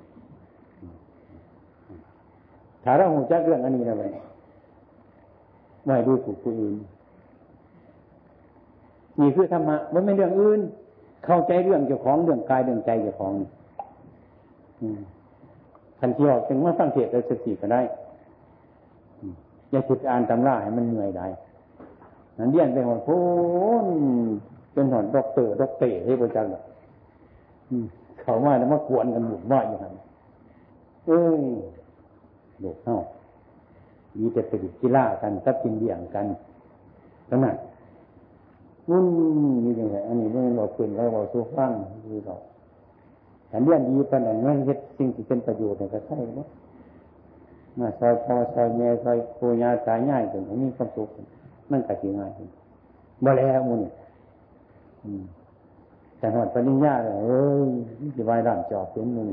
[2.83, 4.03] ถ้าเราหูจักเรื่องอันนี้นะไป
[5.86, 6.75] ไม่ดูถูกผู้อื่น
[9.19, 10.60] นี่คือธรรมะมันไม่เรื่องอื่น
[11.25, 13.33] เข้าใจเรื่องเจ้าของเรื่องกายเรื่องใจเจ้าของ
[15.99, 17.81] ทันทีออกจึงว่าฟังเทศได้สติก็ได้
[19.71, 21.27] อย่าคิดอ่านตำราให้มันเหนื่อยได้
[22.38, 23.17] นั่นเรียนไปหมดพู
[23.86, 23.88] น
[24.73, 26.51] เป็นหอนดอกเตอร์ดอกเตอร์ให้ประจักษ์
[28.21, 29.93] เขาว่าแล้วมากวนกันหมุนว่าอย่างนั้น
[31.06, 31.41] เอ้ย
[32.60, 32.97] โลกเท่า
[34.17, 36.25] มีแต่ไปดิกีฬากันกับกินเบี่ยงกัน
[37.30, 37.56] ขนาด
[38.89, 39.06] นุ่น
[39.65, 41.71] นี่ยังไงอันนี้ไม่บอกเปลี่ยนแล้วบอกสู้ฟัง
[42.06, 42.36] คือเรา
[43.49, 46.47] แต่เรื่องดีปานนั้นไม่เห็ดสิ่งที่เป็นประโยชน์เนี่ยก็ใช่เนาะ
[47.80, 51.10] มาซอยพ่อซอยแม่ซอยปูยาตายง่ายถึงนี้ความสุข
[51.72, 52.32] มันก็สิง่าย
[53.24, 53.82] บ่แล้วมุน
[56.18, 57.70] แต่หอดปริญญาเลยเอ้ย
[58.16, 59.32] ที่วายร่างจอบเป็นมือ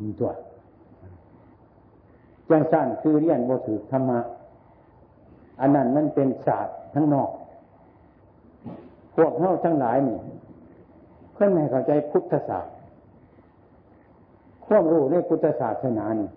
[0.00, 0.30] มีตัว
[2.48, 4.20] จังสั้นคือเรียนบ่ถือธรรมะ
[5.60, 7.30] อันนั้นมันเป็นศาสตร์ทั้งนอก
[9.16, 10.18] พวกเฮาทั้งหลายนี่
[11.32, 12.75] เพื่อนไม่เข้าใจพุทธศาสตร์
[14.66, 16.28] ความรู้ในพุทธศาสนานี่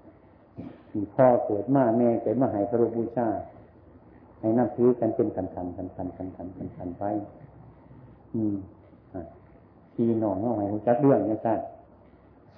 [1.16, 3.28] พ่อเกิดมาแม่เกิดมาให้พระรูปบูชา
[4.40, 7.04] ให้นับถือกันเป็นกันกันกันกันกันกันกันกันไป
[8.34, 8.56] อืม
[9.94, 11.54] พี่นองน้องให้รู้จักเรื่องนี่ยใช่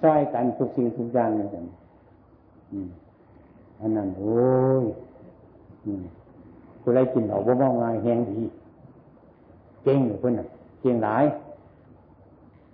[0.02, 1.48] ซอยกันทุกสิ่งทุกอย่างเนี่ย
[2.72, 2.88] อืม
[3.80, 4.36] อันนั้นโอ้
[4.82, 4.84] ย
[5.84, 6.02] อืม
[6.80, 8.44] ผู้ไรกินเหล่าบ่มองงายแหงดี
[9.82, 10.40] เก่งอยู่เพื่อน
[10.80, 11.24] เก่งหลาย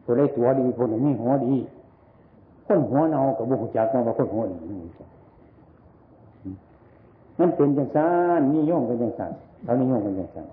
[0.05, 1.55] ผู้ไรตัวดีผู้นั้นมีหัวดี
[2.69, 4.57] คนหัวเนากับบุคจักเนาว่าคนหัวดี
[7.39, 10.49] มันเป็นจังสานนิยมเป็นจังสานเขานิยมเป็นจังสาน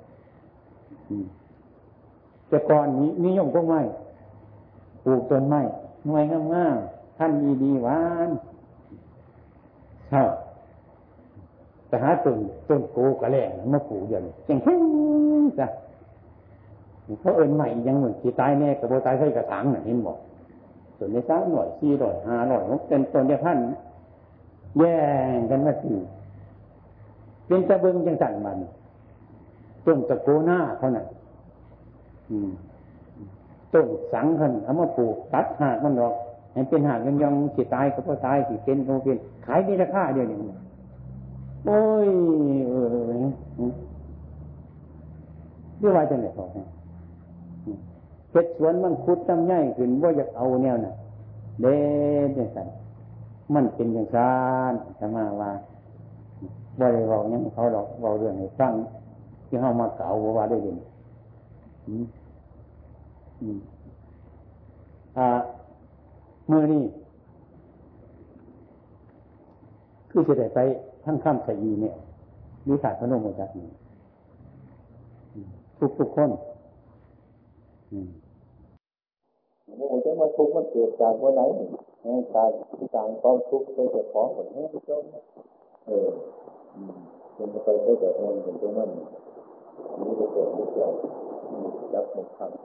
[2.48, 3.82] แต่ก่อนนี้นิยมก็ไม่
[5.04, 5.62] ปลูกต้นไม้
[6.06, 8.30] หน่วยงามๆท่านดีดีหวาน
[10.10, 10.24] เช่า
[11.88, 12.38] ไปหาต้น
[12.70, 14.76] ต้นโกกระแลงมาปลูกอย่างนี้จังเฮ้
[15.60, 15.68] จ้ะ
[17.22, 20.18] เขาเอินใหม่ยังเหมือนที่ตายแน่กับโบตายใส่กระถางน่ะเห็นบอก
[20.98, 23.58] ส่วนในสามหน่อยสี่หน่อยห้าหน่อยมันเป็นต้นเนี่ยพัน
[24.80, 24.98] แย่
[25.38, 25.98] งกันมาสี่
[27.48, 28.58] เป็นตะเบิงจังสั่นมัน
[29.86, 31.06] ต้นตะโกหน้าเขาน่ะ
[33.74, 36.14] ต้นสังขันเอามาปลูกตัดหากมันหรอก
[36.54, 40.38] ให้เป็นหากยังยังสิตายก็เพราะตายสิเป็นก็เป็นขายได้ราคาเดียวนี่
[41.66, 42.10] โอ้ย
[42.70, 43.26] เออ
[45.80, 46.46] เรียกว่าจะไหนพอ
[48.36, 50.94] เพชรสวนมันคุดตั้งใหญ่ขึ้นว่าอยากเอาแนวน่ะ
[51.62, 51.78] เด่
[52.28, 52.68] นจังสัน
[53.54, 54.32] มันเป็นอย่างซา
[54.72, 55.52] นสมาว่า
[56.80, 58.74] บ่ได้บอกยังเขาหรอกเราเรื่องให้ฟัง
[59.48, 60.78] ที่เขามาเก่าว่าได้เห็น
[65.18, 65.28] อ่า
[66.48, 66.84] เมื่อนี้
[70.10, 70.60] คือจะได้ไป
[71.06, 71.96] ทั้งข้ามสยีเนี่ย
[72.68, 73.68] วิสาพนมจักนี่
[75.78, 76.32] ทุกทุกคน
[77.94, 78.10] อืม
[79.76, 81.42] โอ้จะมาทุกข์มันเกิดจากวันไหน
[82.34, 82.52] การ
[82.96, 85.00] ต่างความทุกข์ไปแต่ของเหมือนนี้เจ้า
[85.88, 86.10] เออ
[87.36, 88.90] เป็นไปใช้แต่เงินเป็นตัวนั่น
[90.02, 90.94] นี่จะเกิดไม่เกิด
[91.94, 92.64] จับมันข้ามไป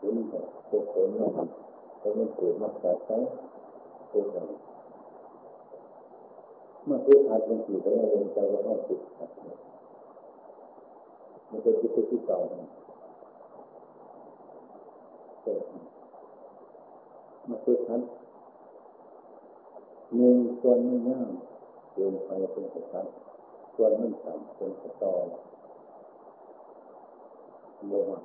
[0.00, 1.48] ถึงเนี่ยตัวผลนั่น
[1.98, 3.16] เพราะมันเกิดมาจากใช้
[4.12, 4.48] ตัวนั่น
[6.84, 9.30] เมื่อพูดขาดเป็นสี่ไปในเรื่องใจว่าต้องติดขัด
[11.50, 12.38] มันจะคิดที่เก่า
[15.42, 15.62] เกิด
[17.48, 18.02] มาพูดขาด
[20.16, 21.30] หนึ่งส่วนไม่ยาก
[21.94, 23.06] เดินไปเป็นสถาน
[23.74, 25.14] ส่วนไมันต่ำเป็นสตอ
[27.88, 28.18] โลหะ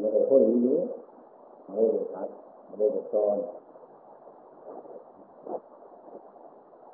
[0.00, 0.84] ไม่ได้พ้นเยอะ
[1.64, 2.28] ไม่ได้ทัด
[2.66, 3.36] ไม่ได้ตอน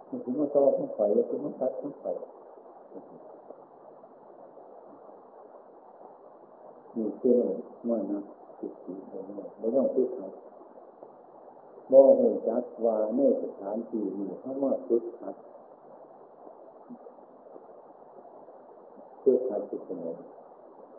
[0.09, 2.05] มันถึงมาตอทั้งไฟถึงมาตัดทั้งไฟ
[6.95, 7.41] มีเชื่อ
[7.89, 8.21] ว่านะ
[8.62, 8.94] จิตสี
[9.59, 10.29] ไม่ต้องพิจารณา
[11.92, 15.37] บ่หูจักว่าในสถานที่นี้เขามาฝึกหัด
[19.22, 20.16] พื่อการจิตเสมอ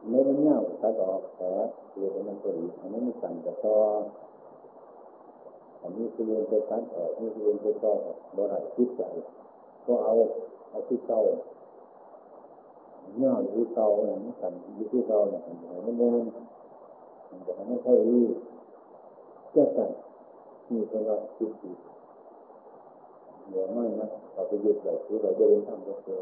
[0.10, 1.46] ไม่มันเน่าตัดออกแผล
[1.92, 3.78] เกิดมันก็ดีอันนี้มันสั่นแต่ต่อ
[5.82, 7.94] อันนี้คือเรียนไปตัดออกนี่คือเรียนไปต่อ
[8.36, 9.02] บ่ได้คิดใจ
[9.86, 10.14] ก็เอา
[10.70, 11.22] เอาที่เก่า
[13.20, 16.26] เน่าอยู่เก่าเนี่ยมันสั่นอยู่ที่เก่าเนี่ยมันมัน
[17.34, 18.22] มันจะไม่ค่อยดี
[19.52, 19.92] แค่สั่น
[20.72, 21.72] นี่เป็นเราคิดดี
[23.46, 26.22] เหนือไม่นะเราไปยึดแบบที่เราเดินทำก็เจอ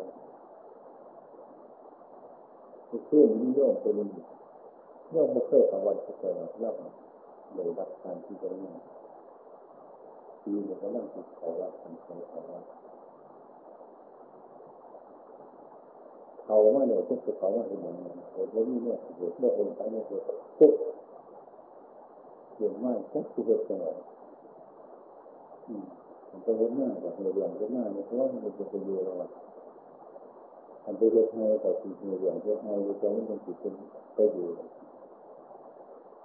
[2.88, 3.94] คือเพื่อนนิยมเป็น
[5.14, 6.76] ย่อมไม่เคยประวัติเกิดย่อม
[7.54, 8.72] เลยรับการที่จะนี่
[10.44, 12.64] ปีหนี้ก็นั่งติดขอรับทำขอรับ
[16.46, 20.22] เขาว่าเนี่ยทุกเขาว่าเห็นอย่างนี้เห็นแล้วนี่เนี่ยเห็นเมื่อเห็นไปเนี่ยเห็น
[22.62, 23.96] เห็นมากสักสิบเอ็ดจังหวะ
[26.32, 29.30] มันเห็นหน้าแบบเรื่องเห็นหน้าเนี่ยเพราะว่ามันจะเป็นเยอะ
[30.86, 33.74] อันไปเฮ็ดให้แต่สิ่งที่เรื่องเฮ็ดให้ใจมันเป็นจิตเป็น
[34.16, 34.50] ไปอยู่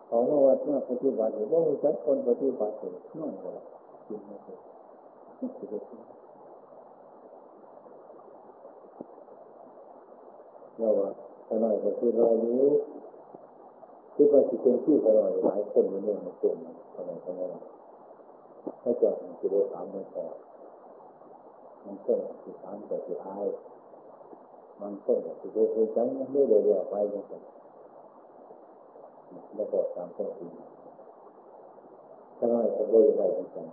[0.09, 3.55] ของวัดมาปฏิบัติหรือว่าจักคนปฏิบัติเลยน้อยกว่า
[4.09, 4.59] จริงไหมครับ
[10.79, 11.09] เราว่า
[11.49, 12.65] ขนาดก็คือเรารู้
[14.19, 16.57] คือว่าสิเป็นที่ขนาดหลายคนอยู่เนี่ยมันเต็ม
[16.95, 17.57] ขนาดขนาด
[18.83, 20.25] ถ้าจะมันจะได้ถามไม่พอ
[21.85, 23.47] มันเต็มสิถามแต่สิอาย
[24.81, 27.43] บางคนก็จะเคยจังไม่ได้เรียกไปจังซั่น
[29.55, 30.51] แล้วก็ตามข้อจริง
[32.39, 33.67] ถ้าน้อยก็บ่ได้จังซั่น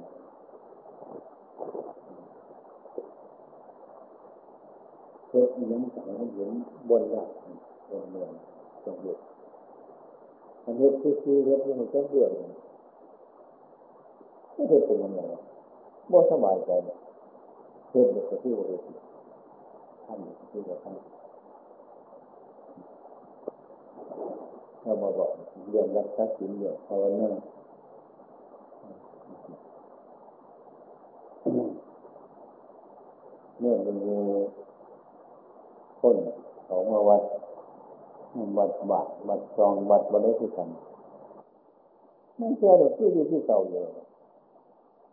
[5.29, 6.51] เฮ็ดยังต่างมันเห็น
[6.89, 7.29] บนหลัก
[7.89, 8.32] บนเมือง
[8.86, 9.33] จังหวัด
[10.65, 12.30] อันนี้คือคือเฮ็ดให้มันจังเรื่อง
[14.54, 15.19] ไม่เฮ็ดเป็นยังไง
[16.12, 16.71] บ่สบายใจ
[17.89, 18.82] เฮ็ดก็คือว่าเฮ็ด
[20.06, 20.19] ท่าน
[20.52, 20.95] ที่จะท่าน
[24.82, 25.30] เรามาบอก
[25.69, 27.30] เรื่องรักษาศีลเรื่องภาวนา
[33.59, 34.16] เมื่อมันมี
[35.99, 36.16] คน
[36.66, 37.22] เขามาวัด
[38.57, 40.69] วัดบาทวัดจองวัดบริสุทธิ์กัน
[42.39, 43.84] นั่นเชื่อเด็กที่อยู่ที่เก่าอยู่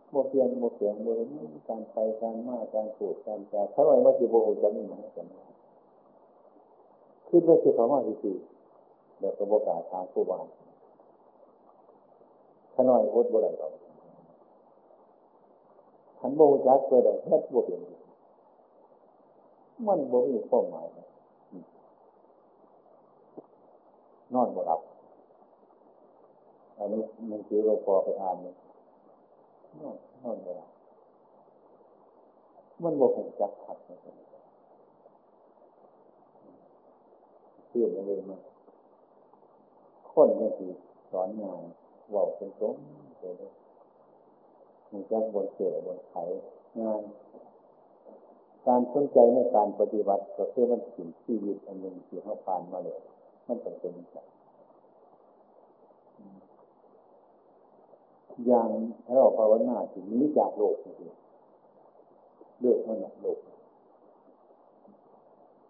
[0.09, 1.29] โมเพียงโมเพียงโมเลน
[1.69, 5.27] การไปการมาการปลูกการจากเขาเลยว่าสิโบหูจะมีหมือนกัน
[7.29, 8.35] คิดว่าสิเขาว่าที่สี่
[9.19, 10.45] เดี๋ยวกระบอกาทางผู้บ้าน
[12.73, 13.73] ขน้อยอดบ่ได้หรอก
[16.19, 17.81] ขันโบจักเกิดแค่โบเพียง
[19.87, 20.87] มันโบมีความหมาย
[24.33, 24.81] นอนบ่หลับ
[26.77, 27.01] อันนี้
[27.31, 28.55] มันคือเราพอไปอ่านนี่ย
[29.81, 30.67] นอนนอนเวลา
[32.83, 33.97] มันบอกผมจักขัดนะ
[37.67, 38.37] เพื่อนเลยมา
[40.11, 40.67] คนยังสี
[41.11, 41.61] สอนงาน
[42.13, 42.75] ว่าเป็นสม
[43.19, 43.33] เลย
[44.91, 46.15] มันจะบนเสือบนไข
[46.79, 47.01] งาย
[48.67, 52.99] การสนใจในการปฏิบัติก็คือมันสิ่งชีวิตอันหนึ่งที่เขาผ่านมาเลย
[53.51, 54.27] มันต้องเป็นแบบ
[58.47, 58.69] อย่าง
[59.13, 60.93] เราภาวนาถึงนี้จากโลกนี่
[62.59, 63.39] เลือกมันโลก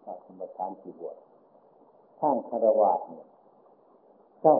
[0.04, 1.16] ถ้าธรรมทานที่บวช
[2.20, 3.26] ข้างคารวะเนี่ย
[4.42, 4.56] เจ้า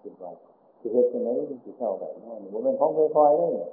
[0.00, 0.30] คิดว่า
[0.80, 3.70] จะเหตุไหนที่เจ้าไหนเนมันเป็นของค่อยๆได้เนี่ย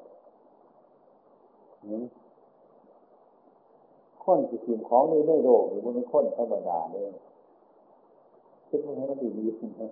[4.24, 7.10] คนที่สิ่งของนี้ได้โลกหรือมันเป็นคนธรรมดาเลย
[8.70, 9.84] คิดว่าให้มันดีดีขึ้นไหม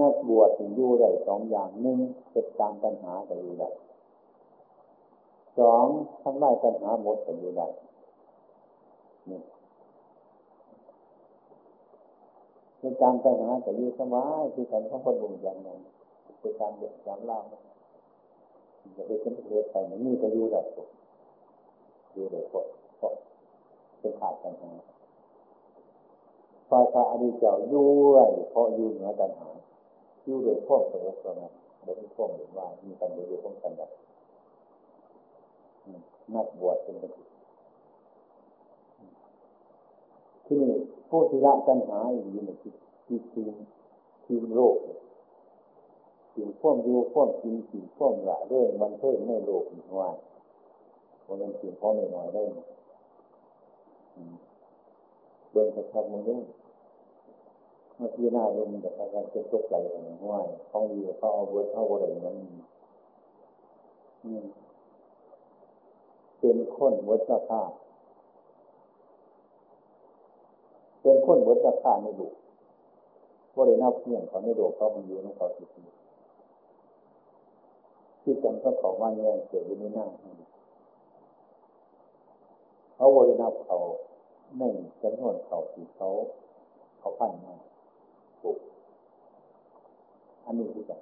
[0.00, 1.98] นักบวชอยู่ได้สองอย่างหนึ่ง
[2.30, 3.70] เป็นตามปัญหาก็อยู่ได้
[5.58, 5.86] สอง
[6.22, 7.66] ทำลายปัญหาหมดก็อยู่ได้
[9.30, 9.40] นี่
[12.78, 15.80] เป็นตามปัญหาก็อยู่สบายที่การของคนบุญอย่างนั้น
[16.40, 17.44] เป็นการเดือดร้อนเล่าม
[18.96, 20.62] จะไปเป็นเหตุไปมันนี่ก็อยู่ได้
[22.12, 22.64] อยู่เพราะ
[22.98, 23.12] เพราะ
[24.00, 24.72] เป็นขาดปัญหา
[26.70, 29.48] ฝ่ายพระอดีตเจ้าอยู่ไว้เพราะอยู่เหนือปัญหา
[30.24, 31.52] อยู่โดยพวกสงบประมาณ
[31.82, 33.90] โดยพวกเห็นว่ามีกันอยู่พวกกันแบบ
[36.34, 37.22] นักบวชเป็นกติ
[40.46, 40.74] ที่นี่
[41.08, 42.74] ผู้ที่ละปัญหาอย่างนี้มันคือ
[43.32, 43.52] ทีม
[44.26, 44.76] ทีมโลก
[46.32, 50.10] ทีมพ่วมอยู่พ่วมกินทีมพ่วมละเรื่องมันเพิ่มในโลกนี่ว่า
[51.32, 52.42] วันนั้นทีมพ่อไม่อยได้
[55.50, 56.42] เบิ่งสักพักมันด้วย
[58.02, 62.36] มื่อกี้หน้าลงแต่การเจะตกใจของห้วยเขาอยู่เขาเอาเวิร์ดเข้าอะไรนั้น
[66.38, 67.62] เป็นคนวัฏฆา
[71.02, 72.28] เป็นคนวัฏฆาในดุ
[73.54, 75.82] ว่าได้นับเพื่อนเขาในดุเขามันอยู่ในเขาสิที
[78.22, 80.06] ที่จำก็เขาว่าแย่งเกิดอยู่ในหน้า
[83.02, 83.78] เขาบริณาเขา
[84.58, 84.62] ใน
[85.02, 86.08] จำนวนเขาที่เขา
[86.98, 87.54] เขาพันมา
[88.40, 88.58] ถูก
[90.44, 91.00] อันนี้คือกัน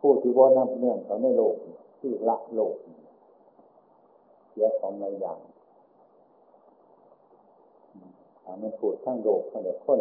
[0.00, 1.54] ผู้ที่ว่านำเนื่องเขาในโลก
[2.00, 2.74] ที่ละโลก
[4.50, 5.38] เสียของในอย่าง
[8.62, 10.00] มันพูดทั้งโลกทั้งเด็กคน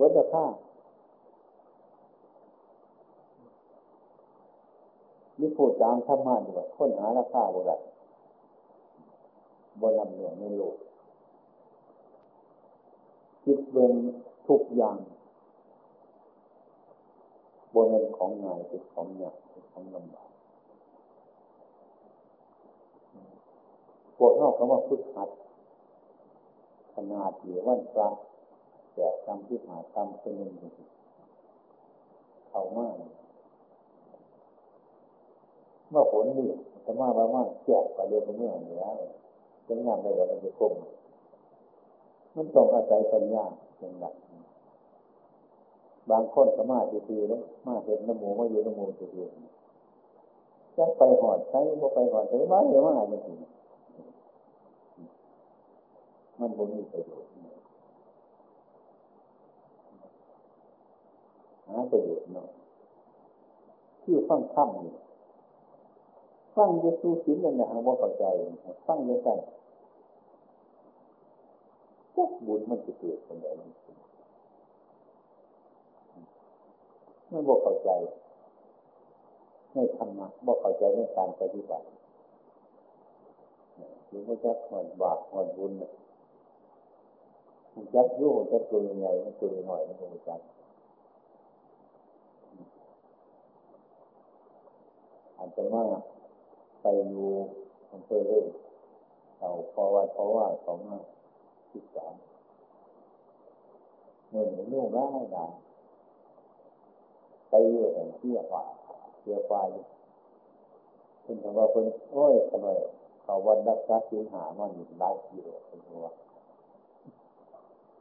[0.00, 0.44] วัฏฆ่า
[5.40, 7.78] นี่พูดตามธรรมะดีกว่าค้นหาราคาบุรั
[9.80, 10.76] บนลำเหนือในโลก
[13.44, 13.92] คิดเบิ่ง
[14.48, 14.98] ทุกอย่าง
[17.74, 20.30] บนเป็นของง่ายเป็นของยากเป็นของลำบาก
[24.16, 25.28] พวกเราคำว่าพุทธัด
[26.94, 28.08] ขนาดเหลือวันพระ
[28.94, 30.52] แจกกรรมที่หากรรมเป็นหนึ่ง
[32.48, 32.94] เขามาก
[35.90, 36.50] เมื่อผลนี่
[36.84, 40.72] จะมาบ้ามาแจกไปเดียวเมื่อเหนือจะงามได้แล้วมันจะคม
[42.34, 43.44] มันต้องอาศัยปัญญา
[43.78, 44.14] เป็นหลัก
[46.10, 49.22] บางคนสมาธิดีแล้วมาเห็นน้ำมูมาอยู่น้ำมูจะดี
[50.76, 53.36] จะไปหอดใช้บ่ไปหอดใช้บ้านเดียวมาอะไรจริง
[56.38, 57.30] มันบ่มีประโยชน์
[61.68, 62.48] หาประโยชน์เนาะ
[64.02, 64.92] ที่อฟังค่ำนี่
[66.56, 68.24] ฟังเยซูสินนั่นแหละหาว่าเข้าใจ
[68.86, 69.28] ฟังยังไง
[72.16, 73.62] จักบุญมันจะเกิดเป็นอะไร
[77.30, 77.90] มันบอกเข้าใจ
[79.74, 81.86] ในธรรมะบอกเข้าใจในการปฏิบัติ
[84.08, 85.72] หรือว่าจะหอดบาปหอดบุญ
[87.74, 90.40] มันจับยุ่งจับตัวยังไงมันตัวหน่อยมันไม่จับ
[95.36, 95.84] อาจจะว่า
[96.86, 97.28] ไปอยู่
[97.92, 98.46] อำเภอเรื่อง
[99.36, 100.96] เขาเพราะว่าเพราะว่าเขามา
[101.72, 102.06] ศึกษา
[104.30, 105.46] เงินลูกได้ได้
[107.48, 108.64] ไปอยู่แต่เที่ยวว่า
[109.20, 109.54] เที่ยวไป
[111.22, 112.78] เป็นคำว่าเป็นโอ้ยขน่อย
[113.22, 114.70] เขาวันรักษาสินหามัน
[115.00, 116.06] ได้กิโลเป็นหัว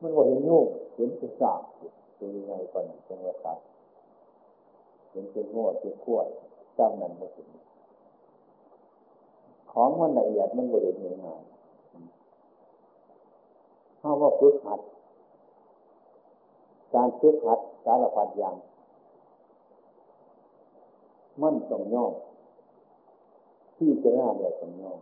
[0.01, 0.65] มันว่าเห็นยุ่ง
[0.95, 1.61] เห็นเป็นสาบ
[2.15, 3.59] เป็นยังไงก่อนเป็นว่าสาบ
[5.11, 6.19] เห็นเป็นง้อเป็นขั้ว
[6.77, 7.62] จำนั้นม่ถึง
[9.73, 11.43] ของมันละเอียดมันบริเวณง่าน
[13.99, 14.79] เพราะว่าฝึกหัด
[16.93, 18.55] การฝึกหัดสารพัดอย่าง
[21.41, 22.13] มันต้องย่อม
[23.77, 24.99] ที่จะน่าแบบต้องย่อม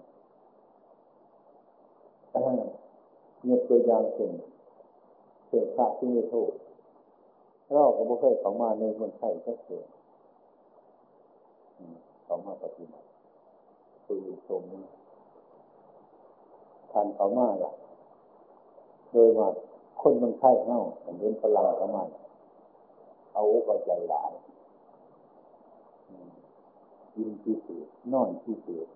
[3.47, 4.31] ยกตัวอย่างเช่น
[5.47, 6.51] เศษขาที่ไม่ถูก
[7.71, 9.83] เราก็ไม่เคยเข้ามาในคนไข้แค่เสีย
[12.23, 13.10] เข้ามาปฏิบัติ
[14.11, 14.63] คือชม
[16.91, 17.71] ทันเขามาล่ะ
[19.11, 19.47] โดยมา
[20.01, 20.81] คนมันไข้เน่า
[21.19, 22.03] เห็นพลังเขามา
[23.33, 24.31] เอากเอาใจหลาย
[27.15, 28.87] ยินที่สุดนอนที่สุด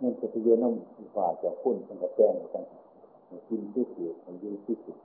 [0.00, 2.64] นี่จะไปโยนน้ำฝ่าจะพุ่นเป็นกระแจงกัน
[3.48, 4.98] กินที่สุดมันยินที่สุด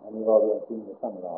[0.00, 1.34] อันนี้เราเรียนจริงในตั้งเรา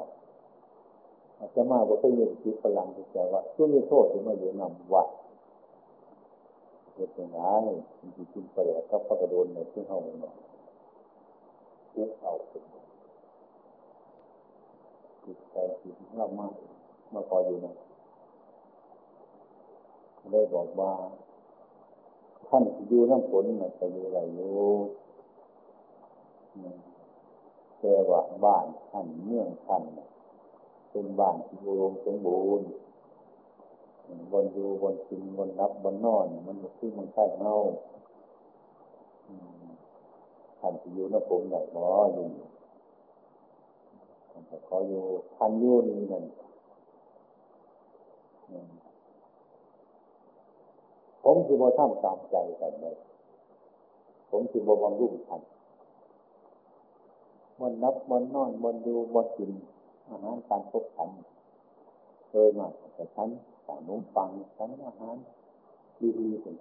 [1.38, 5.08] อาจจะมาบอกให้ยินคิดพลังที่ใจว่าช่วมีโทษที่มาอยู่นำวัด
[7.00, 7.40] เหตุอย่างไร
[8.00, 10.36] มันจะกินไปแล้วก็พระกระโดนในที่ห้องนอน
[11.94, 12.64] ทุกเอาเป็น
[15.24, 16.52] จิตใจจิตเรามาก
[17.12, 17.72] มาพออยู่นะ
[20.30, 20.92] ได้บอกว่า
[22.48, 24.54] ท่านอยู่น้ำฝนมันจะอยู่อะไรอยู่
[27.80, 29.82] แต่ว่าบ้านท่านเมืองท่าน
[30.90, 32.68] เป็นบ้านที่อุดมสมบูรณ์
[34.32, 37.54] บนอยู่บนกินบนรับบนนอน มันคือมันใช่เงา
[40.60, 41.82] ท่านที่อยู่น้ำฝนไหนบ่
[42.14, 42.26] อยู่
[44.30, 45.02] ท่านขออยู่
[45.36, 46.24] ท่านอยู่นี่นั่น
[51.22, 52.96] ผมสิบ่ทำตามใจกันเลย
[54.30, 55.42] ผมสิบ่บำรุงทัน
[57.60, 59.50] มันนับมันนอนมันดูมันกิน
[60.08, 61.08] อาหารการพบขัน
[62.30, 63.28] โดยมากแต่ฉัน
[63.70, 65.16] สานุ่มฟังฉันอาหาร
[66.18, 66.54] ดีๆเป็น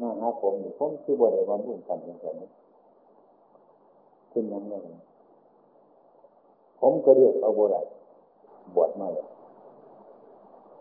[0.00, 2.48] น่าหาผมนี่ผมคือบ่ได้บำรุงกันอย่างนี้
[4.30, 4.74] เป็นยังไง
[6.80, 7.80] ผมก็เลือกเอาบ่ได้
[8.74, 9.26] บวชมาเลย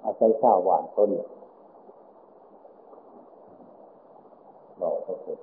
[0.04, 1.10] อาศัยชาวหวานต้น
[4.80, 5.40] เราก็เกิด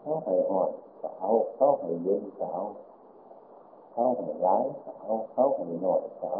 [0.00, 0.70] เขาให้หอด
[1.18, 2.62] เขาเขาให้เย็นเขา
[3.98, 4.64] เขาให้ร้าย
[5.00, 6.34] เขาเขาให้หน่อยเขา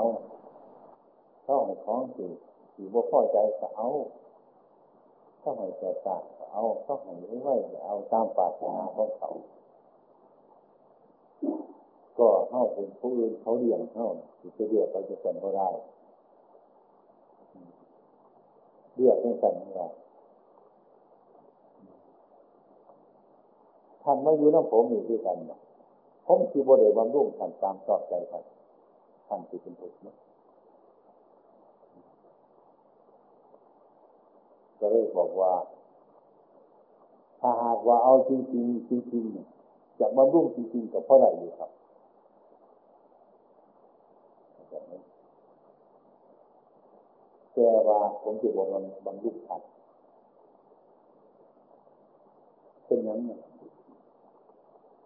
[1.44, 2.26] เขาให้คล้องสี
[2.74, 3.86] สีบ่พอใจเขา
[5.40, 6.16] เขาให้ใจตา
[6.50, 7.54] เขาเขาให้ไว้
[7.84, 9.28] เอาตามปาถนาของเขา
[12.18, 14.08] ก็เข้าเป็นผู้อื่นเขาเลี้ยงเข้า
[14.56, 15.68] จะเรียกไปจะเป็นก็ได้
[18.94, 19.92] เลือกเป็นสันนิษฐาน
[24.02, 25.38] ท่านมาอยู่น้ำผมอยู่ด้วยกัน
[26.26, 28.44] ผมที่บริบำรุงท่านตามชอบใจท่าน
[29.28, 29.98] ท่านที่เป็นทุกข์
[34.80, 35.52] ก็เลยบอกว่า
[37.40, 41.70] ถ้าหากว่าเอาจริงๆจริงๆจะบำรุงจริงๆกับเพราะอะไรอยู่ครับ
[47.52, 49.60] แต่ว่าผมจะบอกมันบางยุคทัน
[52.86, 53.36] เป็นอย่างนี้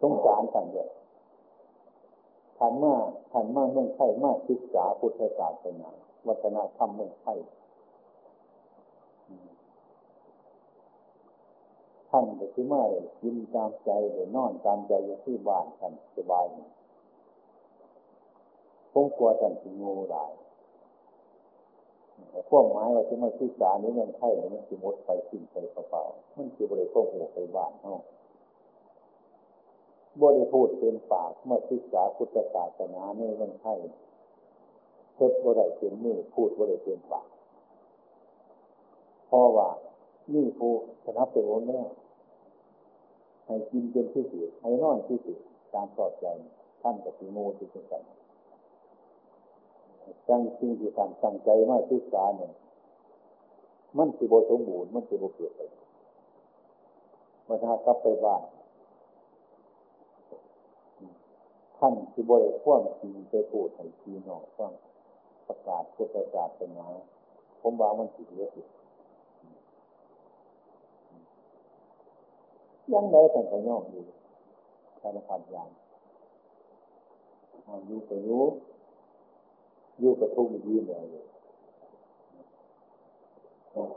[0.00, 0.88] สงสารท่านเลย
[2.62, 2.94] ท่านมา
[3.32, 5.90] ท่านมาเมืองไทยมาศึกษาพุทธศาสนา
[6.26, 7.38] วัฒนธรรมเมืองไทย
[12.10, 12.82] ท่านจะคือมา
[13.20, 16.44] กินตามใจเลยนอนตามใจอยู่ที่บ้านท่านสบาย
[18.92, 20.32] ผมกลัวท่านสิงูหลาย
[22.48, 28.00] พวกไม้ว่าจะมาศึกษานี้มันใช่หรือมันจะมดไปสิ้นไปเปล่าๆมันจะบริโภคหัวไปบ้านเนาะ
[30.22, 33.74] บริพูดเป็นปากเมื่อศึกษาพุทธศาสนาในมันใช่
[35.14, 37.26] เทศบริเป็นมือพูดบริเป็นปาก
[39.26, 39.68] เพราะว่า
[40.32, 40.72] นี่ผู้
[41.04, 41.82] ชนะเป็นโอนแน่
[43.46, 45.38] ให้กินเป็นที่สุดให้นอนที่สุด
[45.74, 46.26] ตามสอดใจ
[46.82, 48.02] ท่านกับสีโมที่เป็นกัน
[50.28, 52.52] จังสิ่งที่การตั้งใจมาศึกษาเนี่ย
[53.98, 55.60] มันสิบสมบูรณ์มันสิบเกิดไป
[57.48, 58.42] มาถ้ากลับไปบ้าน
[61.80, 64.72] ท่านสิบริควมจริงไปพูดให้ทีนอกฟัง
[65.46, 66.86] ประกาศพุทธศาสนา
[67.60, 68.62] ผมว่ามันสิดเยอะสิ
[72.92, 74.04] ยังไงแต่ก็ย่อมอยู่
[75.00, 75.68] สารพัดอย่าง
[77.86, 78.44] อยู่ไปรู้
[80.00, 81.04] อยู่กับทุกข์ยืนเลย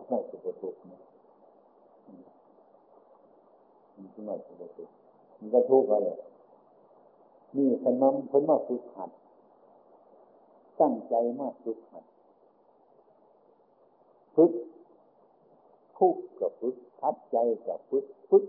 [0.07, 0.99] ไม่สุขทุกข์นะ
[3.95, 4.93] มันไม่สุขทุกข์
[5.39, 6.09] มันก็ทุกข์อะไร
[7.57, 9.11] นี่ฉันนำคนมาฝึกหัด
[10.79, 12.05] ตั้งใจมากฝึกหัด
[14.35, 14.51] ฝึก
[15.97, 17.37] ทุกข์กับฝึกทัดใจ
[17.67, 18.43] กับฝึกฝึก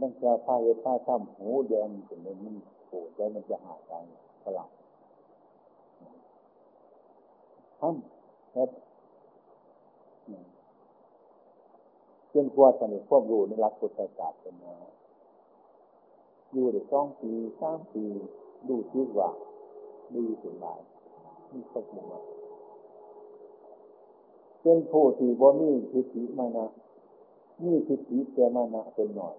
[0.00, 2.56] นั่งจะผ้าเย็บผ้าช่ำหูแดงถึงมัน
[2.90, 3.92] ปวดใจมันจะหายใจ
[4.42, 4.70] สลับ
[7.80, 8.70] ทำเฮ็ด
[12.32, 14.74] จนกว่าสนิทควบรู้ในรักพุทธศาสนา
[16.52, 18.04] อยู่ได้สองปีสามปี
[18.68, 19.30] ดูชีวิตว่า
[20.14, 20.80] ดีสุดหลาย
[21.52, 22.22] มีครบหมด
[24.62, 26.66] เป็นผู้ที่บ่มีทิฏฐิมานะ
[27.64, 29.36] มีทิฏฐิแต่มานะเป็นหน่อย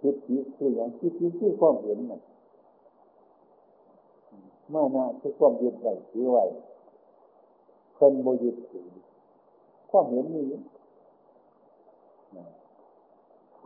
[0.00, 2.20] ทิฏฐิคืออย่างทิฏฐิคือความเห็นน่ะ
[4.74, 6.44] มานะคือความยึดไว้ถือไว้
[7.94, 8.88] เพิ่นบ่ยึดถือ
[9.90, 10.44] ความเห็นนี้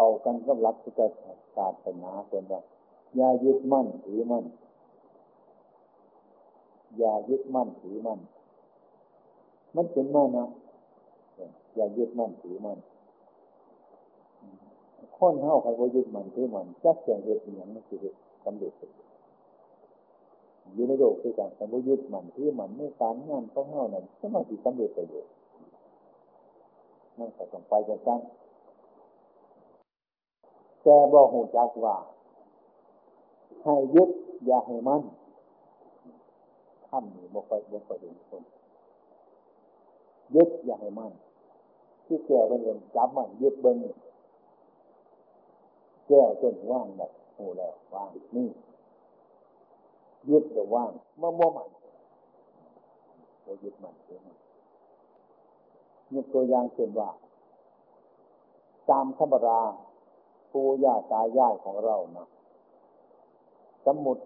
[0.02, 1.00] เข้ากันกับหลักพุทธ
[1.56, 2.60] ศาสนาเป็นว่า
[3.16, 4.44] อย่ายึดมั่นถือมั่น
[6.98, 8.20] อย่ายึดมั่นถือมั่น
[9.76, 10.46] มันเป็นมานะ
[11.74, 12.78] อย่ายึดมั่นถือมั่น
[15.16, 17.98] คนเฮาใครว่ายึดมั่นถือมั่นจักแจงเหตุอย่างนั้นคือ
[18.44, 18.72] สำเร็จ
[20.74, 25.32] อยู่ในโลกคือการสมมติยึดมั่นถือมั่นในการงานของเฮานั้นก็มาสิสำเร็จประโยชน์
[27.18, 28.20] นั่นก็ต้องไปกันสั้น
[30.82, 31.96] แต่บอกหูจักว่า
[33.62, 34.10] ให้ยึด
[34.46, 35.02] อย่าให้มัน
[36.86, 38.42] ทำนี่บ่ค่อยบ่ค่อยเห็นคน
[40.34, 41.12] ยึดอย่าให้มัน
[42.06, 43.76] ที่แก้วเป็นเงินจับมันยึดเบิ้ง
[46.08, 48.48] แก้วจนว่างแบบโอ้แล้วว่างนี่
[50.30, 51.68] ยึดแต่ว่างเมื่อโมมัน
[53.42, 54.20] เรายึดมันเอง
[56.14, 57.10] ยกตัวอย่างเช่นว่า
[58.90, 59.60] ตามธรรมรา
[60.52, 62.26] ปู่ย่าตายายของเรานะ
[63.86, 64.18] สมุด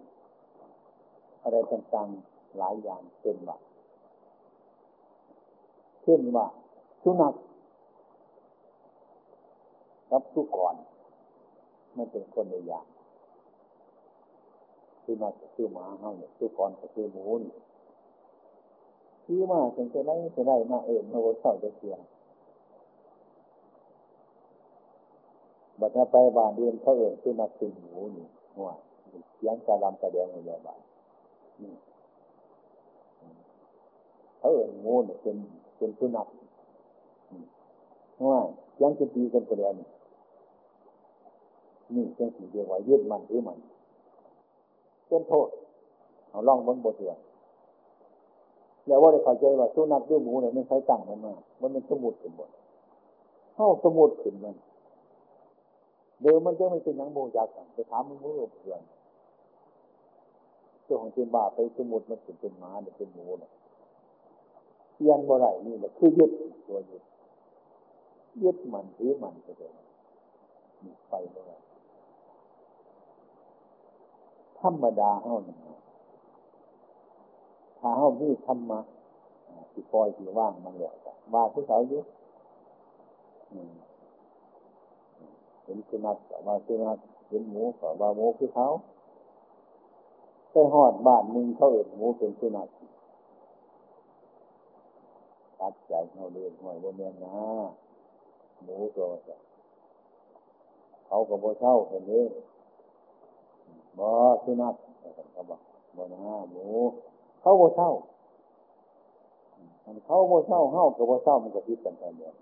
[1.43, 3.57] อะไรต่างๆหลายอย่างเป็นว่า
[6.03, 6.45] เช่นว่า
[7.03, 7.33] สุนัข
[10.09, 10.75] กับสุกร
[11.97, 12.85] มันเป็นคนในอย่าง
[15.05, 17.53] สุนัขก็คือหมาเฮาเนี่ยสุกรก็คือหมูนี่
[19.25, 21.95] คือมาจนจะไล่จะไล่มาเอิญมาวนเศร้าจะเสีย
[25.79, 28.69] บัดนี้ไปบ้านเดือนเขาเอิญสุนัขเป็นหมูนี่หัว
[29.35, 30.79] เสียงกระลำกระแดงอะไรบ้าง
[34.39, 35.37] เขาเอิญหมูเนี่ยเป็น
[35.77, 36.27] เป็นสุนัข
[38.29, 38.39] ว่า
[38.81, 39.87] ยังจะตีกันคนเดียวนี่
[41.95, 43.57] นี่เป็นสิ่งเดียวว่ายึดมันหรือมัน
[45.07, 45.47] เป็นโทษ
[46.29, 47.17] เอาล่องบนบทเรียน
[48.87, 52.49] แล้วว่าได้เข้าใจว่าสุนัขด้วยหมูเนี่ยไม่ใช้ตั้งมันมามันเป็นสมุดขึ้นบน
[53.55, 54.55] เข้าสมุดขึ้นมัน
[56.21, 58.81] เดิมมันจะไม่เป็นยังโมยากันไปถามมันมือเพื่อน
[60.83, 63.51] เจ้าของเจนบาไปสมุดมันเป็นเป็นหมาเนี่ยเป็นหมูเนี่ย
[64.93, 66.31] เพียนบ่ไรนี่แหละคือยึด
[66.67, 67.03] ตัวยึด
[68.43, 69.71] ยึดมันถือมันไปเลย
[71.09, 71.59] ไปเลย
[74.59, 75.57] ธรรมดาเฮานี่
[77.79, 78.79] ถ้าเฮามีธรรมะ
[79.71, 80.95] ที่ปล่อยที่ว่างมันแล้ว
[81.33, 82.01] ว่าที่เขาอยู่
[85.65, 86.97] เห็นสุนัขว่าสุนัข
[87.29, 88.67] เห็นหมูก็ว่าหมูคือเขา
[90.51, 92.67] ไปหอดบ้านนึงเขาเอิดหมูเป็นสุนัข
[95.59, 97.37] ตัดใจเขาเรียนหอยบนเมียนนะ
[98.63, 99.05] หมูตัว
[101.07, 102.23] เขาก็บ่เช่าคนนี้
[103.99, 104.07] บ่
[104.43, 104.75] สุนัข
[105.33, 105.59] เขาบอก
[105.97, 106.65] บ่นะหมู
[107.41, 107.91] เขาโบเช่า
[110.05, 112.33] เขาโบเช่าเฮาก็บ่เช่ามันก็พิดกันไปเดียว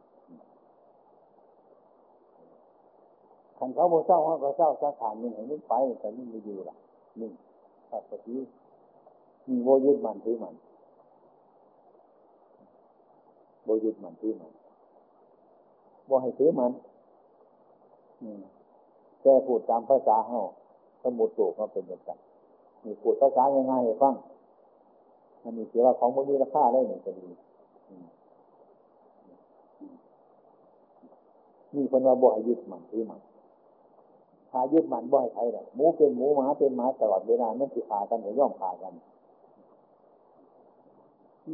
[3.64, 6.76] ขันเขาบ่เช่าเฮาก็เช่าสาขาหนึ่งให้มันไปแต่มันไม่อยู่ล่ะ
[7.20, 7.30] นี่
[7.90, 8.36] ถ้าปฏิ
[9.48, 10.56] มีโวยึดมันถือมัน
[13.64, 14.52] โบยึดมันถือมัน
[16.10, 16.72] บ่ให้ถือมัน
[19.22, 20.40] แค่พูดตามภาษาเฮา
[21.02, 22.20] สมุดโตก็เป็นแบบนั้น
[22.84, 24.16] มีพูดภาษาง่ายๆให้ฟัง
[25.44, 27.28] มันมีเสียว่าของมันมีราคาได้หนึ่งจะดี
[31.76, 33.22] นี่คนว่าบ่ให้ยึดมันถือมัน
[34.56, 38.94] ถ้ายึดมันบ่ให้ใครหรอกหมูเป็นหมูหมาเป็นหมาตลอดเวลานั่นคือขากันหรือย่อมขากัน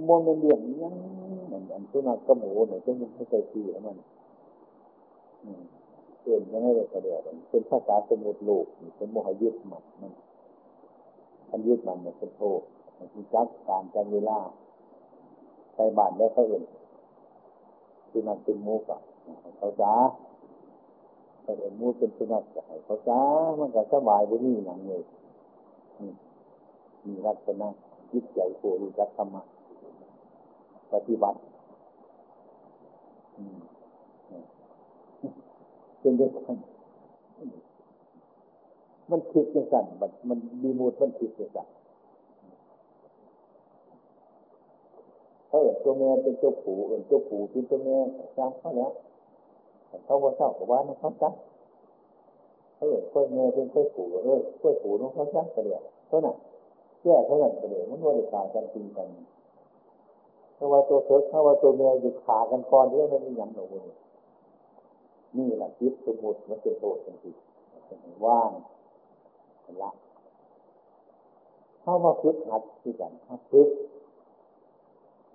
[0.08, 0.94] มนเป็นเรื่องยัง
[1.48, 3.98] เหมือันสุนัขกับหมูเนี่ยจะมันไม่ใช่ทีแล้วมัน
[6.22, 7.20] เกินยังไงเลยก็เดียว
[7.50, 8.66] เป็นภาษาสมุดโลก
[8.98, 10.12] เป็นโมหยึดมันมัน
[11.50, 12.62] อันยึดมันเนี่ยเป็นโทษ
[12.98, 14.40] มันคือจักการจักเวลา
[15.74, 16.64] ไปบ้านแล้วเขาอื่น
[18.12, 19.02] สุนัขเป็นมูกับ
[19.58, 19.94] เขาจ้า
[21.50, 23.22] เขาเอื่นมูเป็นสุนัขกับเขาจ้า
[23.60, 25.04] มันก็สบายบุนี่หนังเลย
[27.06, 27.68] มีลักษณะ
[28.12, 29.42] จิตใจโครู้จักธรรมะ
[30.94, 31.40] ปฏิบัติ
[36.00, 36.58] เป็นเรื่องสั้น
[39.10, 41.68] มันคิดจังสั่นมันมันมีมูดมันคิดจังสั่น
[45.48, 47.98] เขาเอิญตัวแม่เป็นตัวผู้เอิญตัวผู้เป็นตัวแม่
[48.38, 48.92] สร้าเขาแล้ว
[50.06, 51.34] เขาว่าเศร้ากับว่าน้องเขาจัก
[52.76, 56.36] เขาเอิญตัวแม่เป็นตัวผู้เออตัวผู้น้องเขาจักก็เดียวเท่านั้น
[57.02, 59.08] แก้เท่านั้นก็เดียวมันว่าได้ต่างกันจริงกัน
[60.56, 63.64] เพราะว่าตัวเถิดเขาว่าตัวแม่อยู่ขากันก่อนที่ไม่มีหยังหนู
[65.38, 68.52] นี่แหละคิดสมมติมันเป็นโทษจริงๆว่าง
[69.84, 69.92] ละ
[71.82, 73.12] เข้ามาฝึกหัดที่กัน
[73.52, 73.70] ฝึก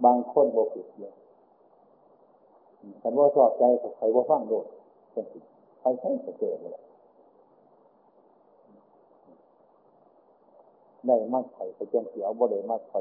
[0.04, 1.12] บางคนโมฝึกเย
[2.90, 3.62] อะฉันว่าชอบใจ
[3.96, 4.66] ใครว่าฟังโดด
[5.12, 5.38] เป็นสิ
[5.80, 6.76] ไปใช้สเกตเลย
[11.06, 13.00] ได้มากไข่ไปเจ้าเสียวบ่ได้มากไข่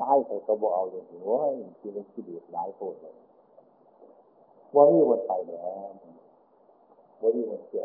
[0.00, 3.14] ตายไข่กระบอกเอาเลยโอ้ยที่เป็นที่ดีหลายโคนเลย
[4.74, 5.54] ว่ามีวันไปแล้
[5.86, 5.90] ว
[7.20, 7.84] ว่ามีวันเสีย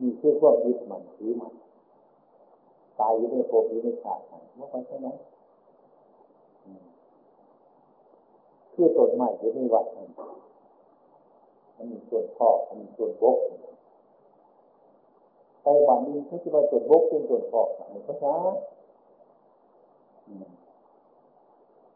[0.00, 1.52] มีเชื่อว่ายึดมันถือมัน
[3.00, 5.08] ตายอยู่ในโภพอยู่ในชาติมันว่าไปใช่ไหม
[8.78, 9.86] คือต้นไม้ที่ในวัด
[11.76, 13.38] มันมีส่วนพ่อมันมีส่วนบก
[15.62, 18.34] ไปวันนี้เขาจะมาส่วนบกเป็นส่วนพ่ออะไรก็ช้า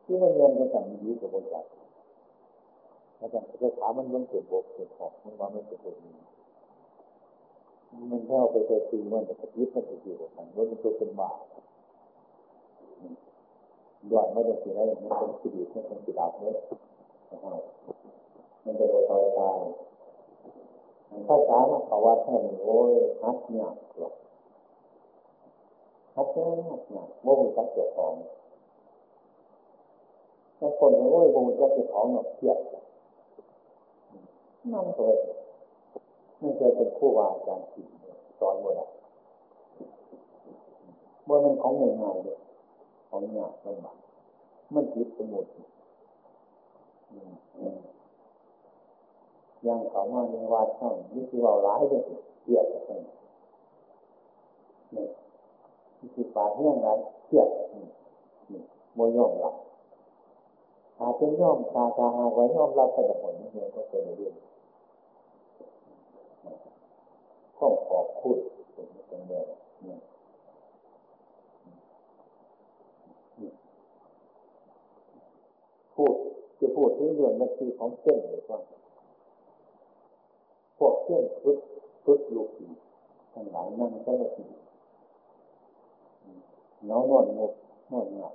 [0.04, 1.64] ที่มันเรียนกันสั่งยีกับบริษัท
[3.18, 6.14] อาจารย์จะถามมันมันส่วนบกส่วนพ่อมันว่าไม่เป็นส่วนี้
[8.10, 11.38] มันแค่เอาไปเคยตีมันแต่ยึดมันจะอยู่กับมันว่ามันตัวเป็นบาป
[14.12, 16.56] ยอนไม่ได้สิ่ไรมันเป็นสิริมันเป็นสิดาบเนี่ย
[18.64, 19.58] มันเป็นโอยตาย
[21.26, 22.92] ถ้าสามารถภาวะแค่นี้โอ้ย
[23.22, 24.14] ฮัดเนี่ยหรอก
[26.16, 28.12] ฮัดเนี่ยฮัดเนี่ยโมมีจักเกี่ยวของ
[30.58, 32.58] ถ้าคนโอ้ยโมมีจักเกี่ยวของหรอกเทียบ
[34.72, 35.10] นั่งตัว
[36.40, 37.82] ไม่เคยเป็นผู้วาอาจารย์สิ
[38.40, 38.88] สอนหมดอะ
[41.24, 42.39] เมื่อมันของง่ายๆเลย
[43.10, 43.96] ของยากลำบาก
[44.74, 45.46] มันผิดสมุด
[49.66, 52.02] ยังเขามาในวัดช่างนี่คือเราร้ายเลย
[52.42, 53.00] เทียดกัน
[54.94, 55.06] นี่
[55.98, 56.88] นี่คือป่าเฮี้ยงไร
[57.24, 58.60] เทียดนี่
[58.94, 59.54] โมยอมหลับ
[60.98, 64.34] หาเป็นย่อมตาตาหาไว้ย่อมรับแต่ผลนี่เองก็เป็นเรื่อง
[67.58, 68.38] ข้อขอบคุณ
[68.72, 69.46] เป็นเรื่อง
[69.84, 69.96] นี่
[75.94, 76.14] พูด
[76.60, 78.58] จะ พูดถึงเรื่องนาทีของเส้นเลยว่า
[80.78, 81.58] พวกเส้นพุท
[82.04, 82.66] พุทลูกผี
[83.32, 84.30] ทั้งหลายนั่งก็เลย
[86.88, 87.52] น้องนอนงบ
[87.90, 88.34] นอนหนัก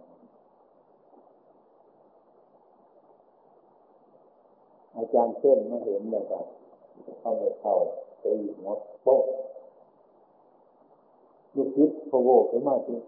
[4.95, 6.45] อาจารย์เส้นมาเห็นเลยครับ
[7.21, 7.73] เข้าไปเข้า
[8.19, 9.21] ไปอีกหมดโป๊ะ
[11.55, 12.99] ลูกคิดพะโวขึ้นมาจริง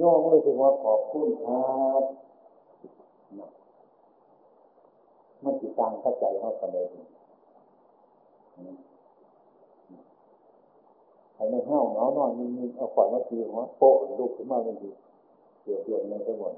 [0.00, 1.62] ย่อเลยถึงว่าขอบคุณครั
[2.02, 2.04] บ
[5.44, 6.86] มันติดตามเข้าใจเขาไปเลย
[11.34, 14.90] ใครไม่เห้าเงานอนมีมีเอาฝ่อยมาทีหัวโปะลุกขึ้นมาเป็นที
[15.62, 16.54] เดือดเดือดในทั้งหมด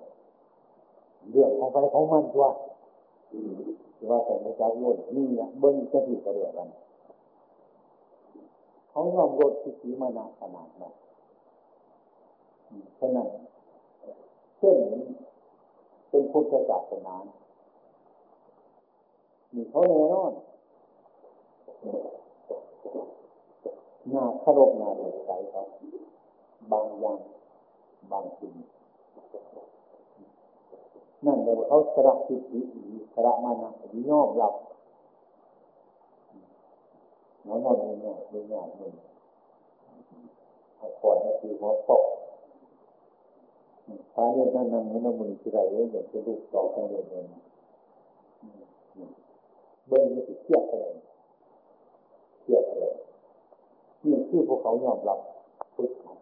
[1.30, 2.46] เรื่องของไปของมันตัว
[4.10, 6.68] ว่าแต่ไม่จ้าโยนนี่นะเบิ้งจะผิดกระเดียกัน
[8.90, 10.94] เขายอมลดที่สีมานาขนาดนั้น
[12.98, 13.28] ฉะนั้น
[14.58, 14.76] เช่น
[16.08, 17.14] เป็นพุทธศาสนา
[19.54, 20.32] มีเขาแน่นอน
[24.10, 25.66] หน้าขรบหน้าเดือดใสครับ
[26.72, 27.18] บางอย่าง
[28.10, 28.54] บางสิ่ง
[31.26, 32.60] นั่นเดี๋ยวเขาสระทิฏฐิ
[33.14, 33.70] สระมานะ
[34.10, 34.54] ย่อมรับ
[37.46, 38.92] น้องนอนไม่ง่ายไม่ง่ายเลย
[40.76, 42.04] เอาขอดมาคือหัวตก
[44.14, 49.19] พระเนี่ยท่นนั่งให้น้ำมือที่ไรเรื่องจะลูกต่อกันเลยเนี่ย
[49.90, 50.86] เบิ้งนี่สิเทียบอะไร
[52.42, 52.86] เทียบอะไร
[54.04, 55.18] นี่คือพวกเขายอมรับ
[55.74, 56.12] พุทธะ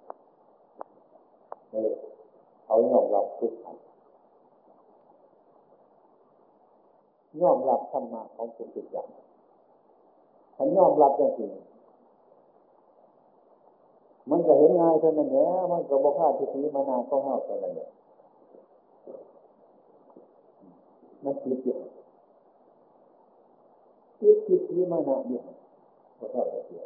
[1.73, 1.93] เออ
[2.64, 3.73] เขายอมรับพุทธะ
[7.43, 9.05] ยอมรับธรรมะของพุทธเจ้า
[10.57, 11.53] ฉันยอมรับจริง
[14.31, 17.89] มันก็เห็นง่ายเท่านั้นแหละมันก็บอกว่าที่นี้มานาต้องห้าเท่านั้นแหละ
[21.25, 21.77] มันคิดอยู่
[24.19, 25.43] คิดคิดที่มานาเนี่ย
[26.19, 26.85] ก็เท่ากันเดีย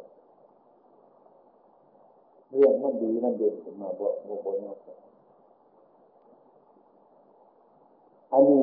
[2.49, 4.73] เรื่องมันดีมันเด่นขึ้นมาบ่บ่บ่เนี่ย
[8.31, 8.61] อันนี้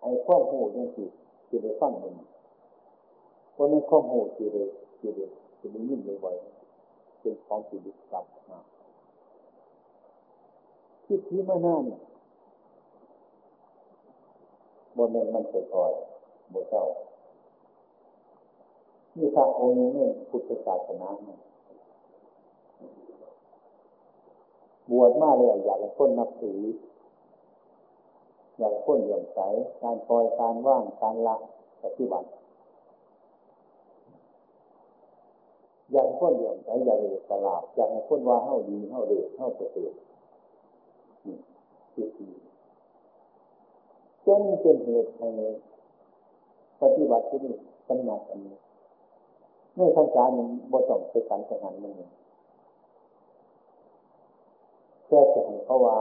[0.00, 1.04] ไอ้ข้อหูยังสิ
[1.48, 2.14] คือได้ฟังมัน
[3.52, 4.62] เพราะในข้อมูคือได้
[4.98, 5.24] คือได้
[5.58, 8.64] คือได้ยินบ่อยๆเป็นของที่ลึกลับมาก
[11.04, 12.00] ที่ที่มาหน้าเนี่ย
[14.96, 15.92] บนนั้นมันจะ่อย
[16.54, 16.84] บเจ้า
[19.16, 21.40] นี่พระองค์นี้พุทธศาสนาเนี่ย
[24.90, 26.60] บวชมาเลยอยากให้นนับถือ
[28.58, 29.38] อยากให้นเหลื่อมใส
[29.82, 31.36] การปล่อยการว่างการละ
[31.82, 32.28] ปฏิบัติ
[35.92, 39.92] อยากให้นเหลื่อมใสอยากให้สลาดอยากให้คนว่าเท่าดีเท่าเด็ดเท่าประเสริฐ
[41.26, 41.36] นี่
[42.16, 42.32] คือ
[44.26, 45.28] จนเป็นเหตุให้
[46.82, 47.56] ปฏิบัติที่นี่
[47.88, 48.56] สำนักอันนี้
[49.76, 51.92] ในทางการมันบ่ต้องไปสันสหันมัน
[55.04, 55.96] เพื่อจะให้เขาว่า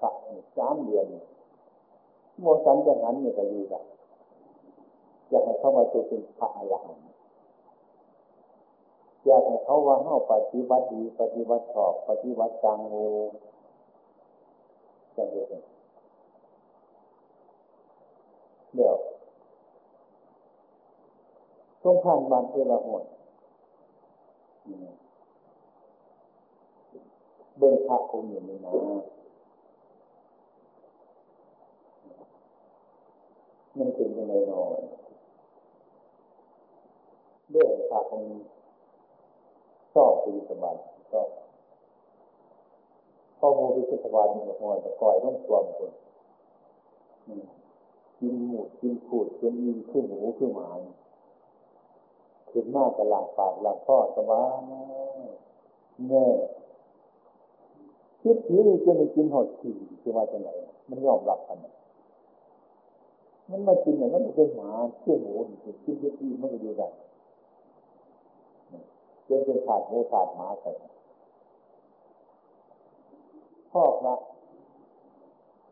[0.00, 0.10] พระ
[0.56, 1.06] สามเดือน
[2.40, 3.84] โมสันจะหันนี่ก็ดีกัน
[5.30, 7.06] อยากให้เขามาตัวเป็นพระอรหันต์
[9.26, 12.94] อยากให้เขาว่าเฮาปฏิบัติดีปฏิบัติชอบปฏิบัติจังโง
[15.16, 15.62] จะเห็น
[18.74, 18.96] เดี๋ยว
[21.84, 23.02] ต้องผ่านบานเทละหด
[27.58, 28.72] เบื้องพระองค์อยู่นี่นะ
[33.78, 34.80] มันเป็นยังไงนอน
[37.50, 38.30] เรื่องพระองค์
[39.94, 40.76] ชอบปีสบาย
[41.12, 41.28] ชอบ
[43.38, 45.92] ข้อมูลปีสบายมันหัวจะก่อยต้องตวมคน
[48.18, 51.01] กินหมูกินขูดกินอินขึ้นหมูขึ้นหมาขึ้น
[52.76, 54.50] มากกับหลังปากหลังพ่อสบาย
[56.08, 56.26] แน่
[58.22, 60.48] คิดผีนี่จะไม่กินหดขี่จะว่าจะไหน
[60.88, 61.58] มันยอมรับกัน
[63.50, 65.32] มันมากินเนี่ยมันเป็นหมาเชื่อหมู
[65.64, 66.88] กินคิดที่มันก็ดูได้
[69.28, 70.66] จนเป็นขาดหมูขาดหมาไป
[73.72, 74.14] พ่อพระ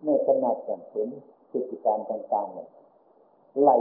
[0.05, 1.09] ในขนาดกันเห็น
[1.51, 2.69] พฤติการต่างๆเนี่ย
[3.63, 3.77] ไล่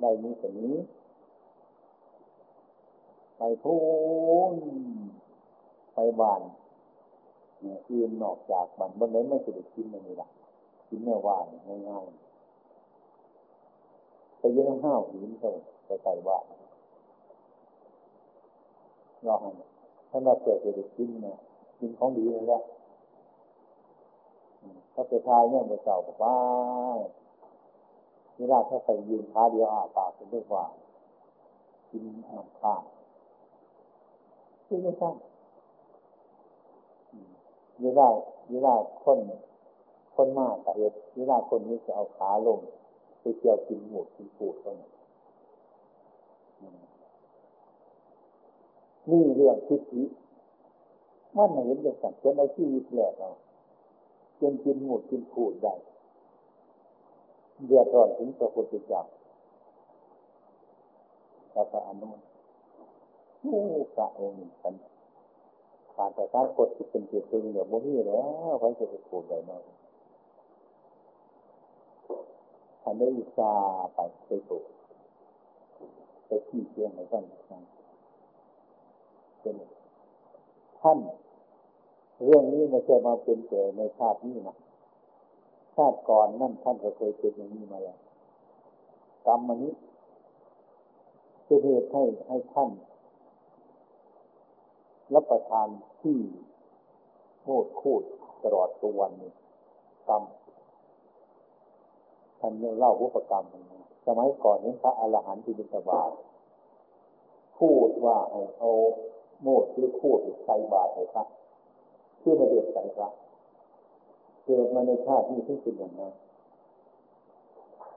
[0.00, 0.74] ไล่นี้กับนี้
[3.36, 3.76] ไปพู
[4.52, 4.54] น
[5.94, 6.42] ไปบาน
[7.60, 10.28] เนี่ยอื่นนอกจากบันบนนั้นไม่จะได้กินมันนี่ละ
[10.88, 11.44] กินแม่ว่าน
[11.88, 12.06] ง่ายๆ
[14.38, 15.44] ไปยืนห้าวหินไป
[15.86, 16.42] ไปใส่ว่าน
[19.26, 19.50] รอให้
[20.10, 21.36] ถ้าเราเกิดจะได้กินเนี่ย
[21.78, 22.62] กินของดีนั่นแหละ
[24.92, 26.36] เขาไปทายเนี่ยมือเจ้าบอกว่า
[28.40, 30.64] เวลาถ้าไปยืนท้าเดียวอาปากเป็นด้วยว่า
[31.90, 32.82] กินน้ำข้าว
[34.66, 35.10] ที่ไม่ใช่
[37.82, 38.06] เวลา
[38.50, 39.18] เวลาคน
[40.14, 42.58] คนมากแต่เหตุเวลาคนนี้จะเอาขาลง
[43.20, 44.76] ไปเกี่ยวกินหมูกินปูดคน
[49.10, 50.02] นี่เรื่องทิฏฐิ
[51.36, 53.30] มันเห็นอย่างสั่งจนเอาชีวิตแหลกเรา
[54.40, 55.74] จนกินหมูกินปูดได้
[57.66, 59.02] เดือดร้อนถึงพระพุทธเจ้า
[61.52, 62.10] แล้วก็อนุ
[63.42, 63.60] ผู้
[63.94, 64.74] พระองค์กัน
[65.94, 68.20] ขาดแต่การกดจิตเป็นจิตตึงเดี๋ยวโมหีแล้
[68.52, 69.62] วไว้จะไปปูดได้น้อย
[72.82, 74.64] ท่านได้อุตส่าห์ไปไปปลูก
[76.26, 77.24] ไปที่เชียงใหม่ก่อน
[79.40, 79.54] เป็น
[80.80, 80.98] ท่าน
[82.24, 87.98] เรื่องนี้ไม่ใช่มาเป็นแต่ในชาตินี้นะาติก่อนนั่นท่านก็เคยเป็นอย่างนี้มาแล้ว
[89.26, 89.74] กรรมมันนี้
[91.44, 92.70] เป็นเหตุให้ให้ท่าน
[95.14, 95.68] รับประทาน
[96.00, 96.18] ที่
[97.40, 98.02] โคตรคูด
[98.44, 99.32] ตลอดตัววันนี้
[100.08, 100.22] กรรม
[102.40, 103.44] ท่านเล่าวุปกรรม
[104.06, 106.10] สมัยก่อนนี้พระอรหันต์ที่บิณฑบาต
[107.58, 108.70] พูดว่าให้เอา
[109.42, 111.24] โมดหรือคูดใส่บาตรให้พระ
[112.18, 113.08] เพื่อไม่เดือดใส่พระ
[114.44, 116.12] เกิดมาในชาตินี้ที่เป็นอย่างนั้น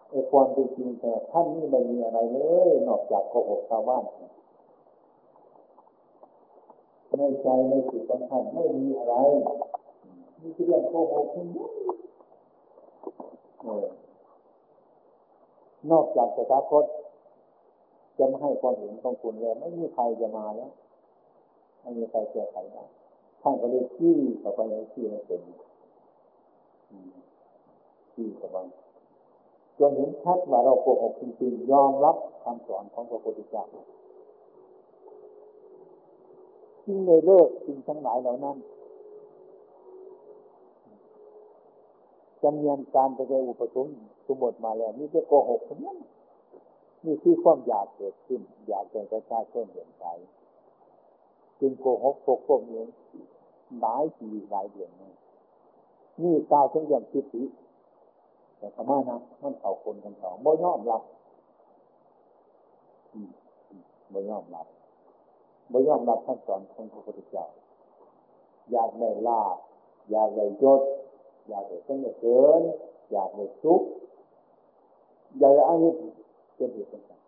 [0.09, 2.39] ไอ้ความเป็นจริงแต่ท่านนี่ไม่มีอะไรเล
[2.69, 4.03] ย นอกจากโกหกชาวบ้าน
[7.17, 9.15] ในใจในจิตของท่านไม่มีอะไร
[10.41, 11.71] มีเรื่องโกหกทั้งนั้น
[15.91, 16.85] นอกจากสถาคต
[18.17, 20.71] จะไม่ให้ความเห็นของคุณแล้วไม่มีใครจะมาแล้ว
[21.81, 22.83] ไม่มีใครแก้ไขได้
[23.41, 25.41] ท่านก็เลยที่ต่อไปในที่นั้นเป็น
[28.13, 28.67] ที่สบาย
[29.79, 33.65] จนเห็นชัดว่าเราโกหกจริงๆยอมรับคำสอนของพระพุทธเจ้า
[36.81, 38.57] ที่ในเลิกสิ่งทั้งหลายเหล่านั้น
[42.43, 43.87] จำเนียนการไปในอุปสม
[44.25, 45.97] สมบทมาแล้วนี่จะโกหกทั้งนั้น
[47.05, 50.05] นี่คือความอยากเกิดขึ้น อยากเป็นประชาชนเห็นใจ
[51.59, 52.87] จึงโกหกปกป้องเอง
[53.81, 55.11] หลายปีหลายเดือนนี่
[56.21, 57.43] นี่กาวถึงอย่างทิฏฐิ
[58.57, 61.01] แต่ธรรมะนะมันเข่าคนกันสองบ่ยอมรับ
[64.13, 64.67] บ่ยอมรับ
[65.71, 67.45] บ่ยอมรับท่านสอนของพระพุทธเจ้า
[68.71, 69.57] อยากได้ลาบ
[70.11, 70.81] อยากได้ยศ
[71.49, 72.61] อยากได้สงบเกิน
[73.11, 73.81] อยากได้สุข
[75.39, 75.95] อยากได้อานิส
[76.55, 77.19] เป็นเหตุเป็นผล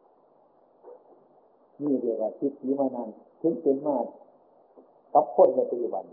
[1.82, 3.10] นี่เรียกว่าทิฏฐิมานาน
[3.42, 3.98] ถึงเป็นมา
[5.14, 6.06] กับคนในปัจจุบัน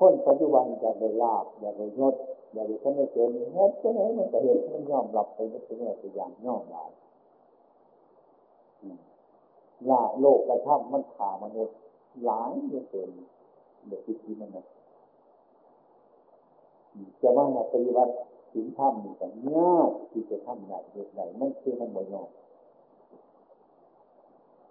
[0.00, 2.14] คนปัจจุบันอยากได้ลาบอยากได้ยศ
[2.52, 6.90] อยากได้สงบเกินเฮ็ดจะไหนมันก็เห็นมันยอมรับไปไม่ใช่ตัวอย่างยอมรับ
[9.88, 11.76] ลาโลกกระทำมันขามนุษย์
[12.24, 12.52] หลาย
[12.90, 13.10] เกิน
[13.88, 14.66] เด็กที่ที่มันนะ
[17.22, 18.12] จะว่าในปฏิบัติ
[18.52, 19.26] สิ่งทำนี่แต่
[19.56, 22.28] ยากที่จะทำได้เด็กไหนมันคือมันบ่ยอม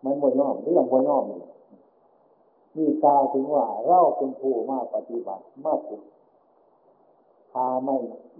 [0.03, 1.39] มันบ่ยอมเรื่องบ่ยอมนี่
[2.79, 6.03] นี่กล่าวถึงว่าเราเป็นผู้มาปฏิบัติมาฝึก
[7.51, 7.97] พาไม่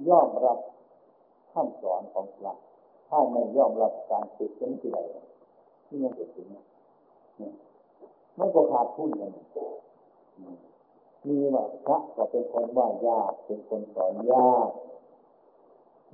[0.09, 0.59] ยอมรับ
[1.53, 2.53] คำสอนของพระ
[3.09, 4.99] ถ้าไม่ยอมรับการฝึกเป็นที่ใด
[5.85, 7.51] ที่ยังเกิดขึ้นนี่
[8.39, 9.31] มันก็ขาดทุนกัน
[11.27, 14.69] มีว่าพระก็เป็นคนว่ายาก เป็นคนสอนยาก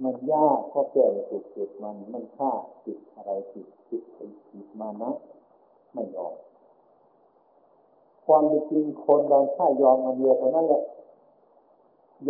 [0.04, 2.52] มันยากเพราะแก่จุดจุดมัน มันฆ่า
[2.86, 4.04] จิตอะไรจิตจิต
[4.52, 5.12] จิตมานะ
[5.94, 6.36] ไม่ยอม
[8.26, 10.84] ความจริงคนเราถ้ายอมมันเดียวเท่านั้นแหละ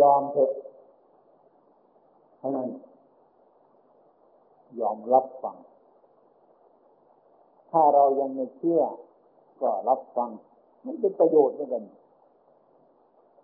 [0.00, 0.52] ยอมเถอะ
[2.38, 2.68] เท่านั้น
[4.80, 5.56] ยอมรับฟัง
[7.70, 8.82] ถ้าเรายังไม่เชื่อ
[9.60, 10.30] ก็รับฟัง
[10.84, 11.84] มันเป็นประโยชน์เหมือนกัน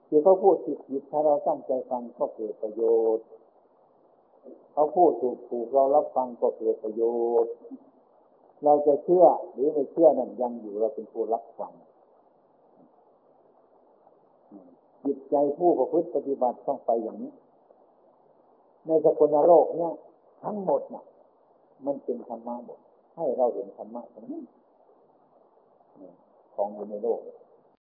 [0.08, 2.82] ที่เขาพูดผิดผิดถ้าเราตั้งใจฟังก็เกิดประโย
[3.16, 3.26] ชน์
[4.72, 7.02] เขาพูดถูกถูกเรารับฟังก็เกิดประโย
[7.44, 7.52] ชน์
[8.64, 11.72] เราจะเชื่อหรือไม่เชื่อนั่นยังอยู่เราเป็นผู้รับฟัง
[15.04, 17.32] จิตใจผู้ประพฤติปฏิบัติต้องไปอย่างนี้
[18.86, 19.94] ในสกุลโลกเนี่ย
[20.44, 21.04] ทั้งหมดน่ะ
[21.86, 22.78] มันเป็นธรรมะหมด
[23.16, 24.42] ให้เราเห็นธรรมะตรงนี้
[26.54, 27.20] ของอยู่ในโลก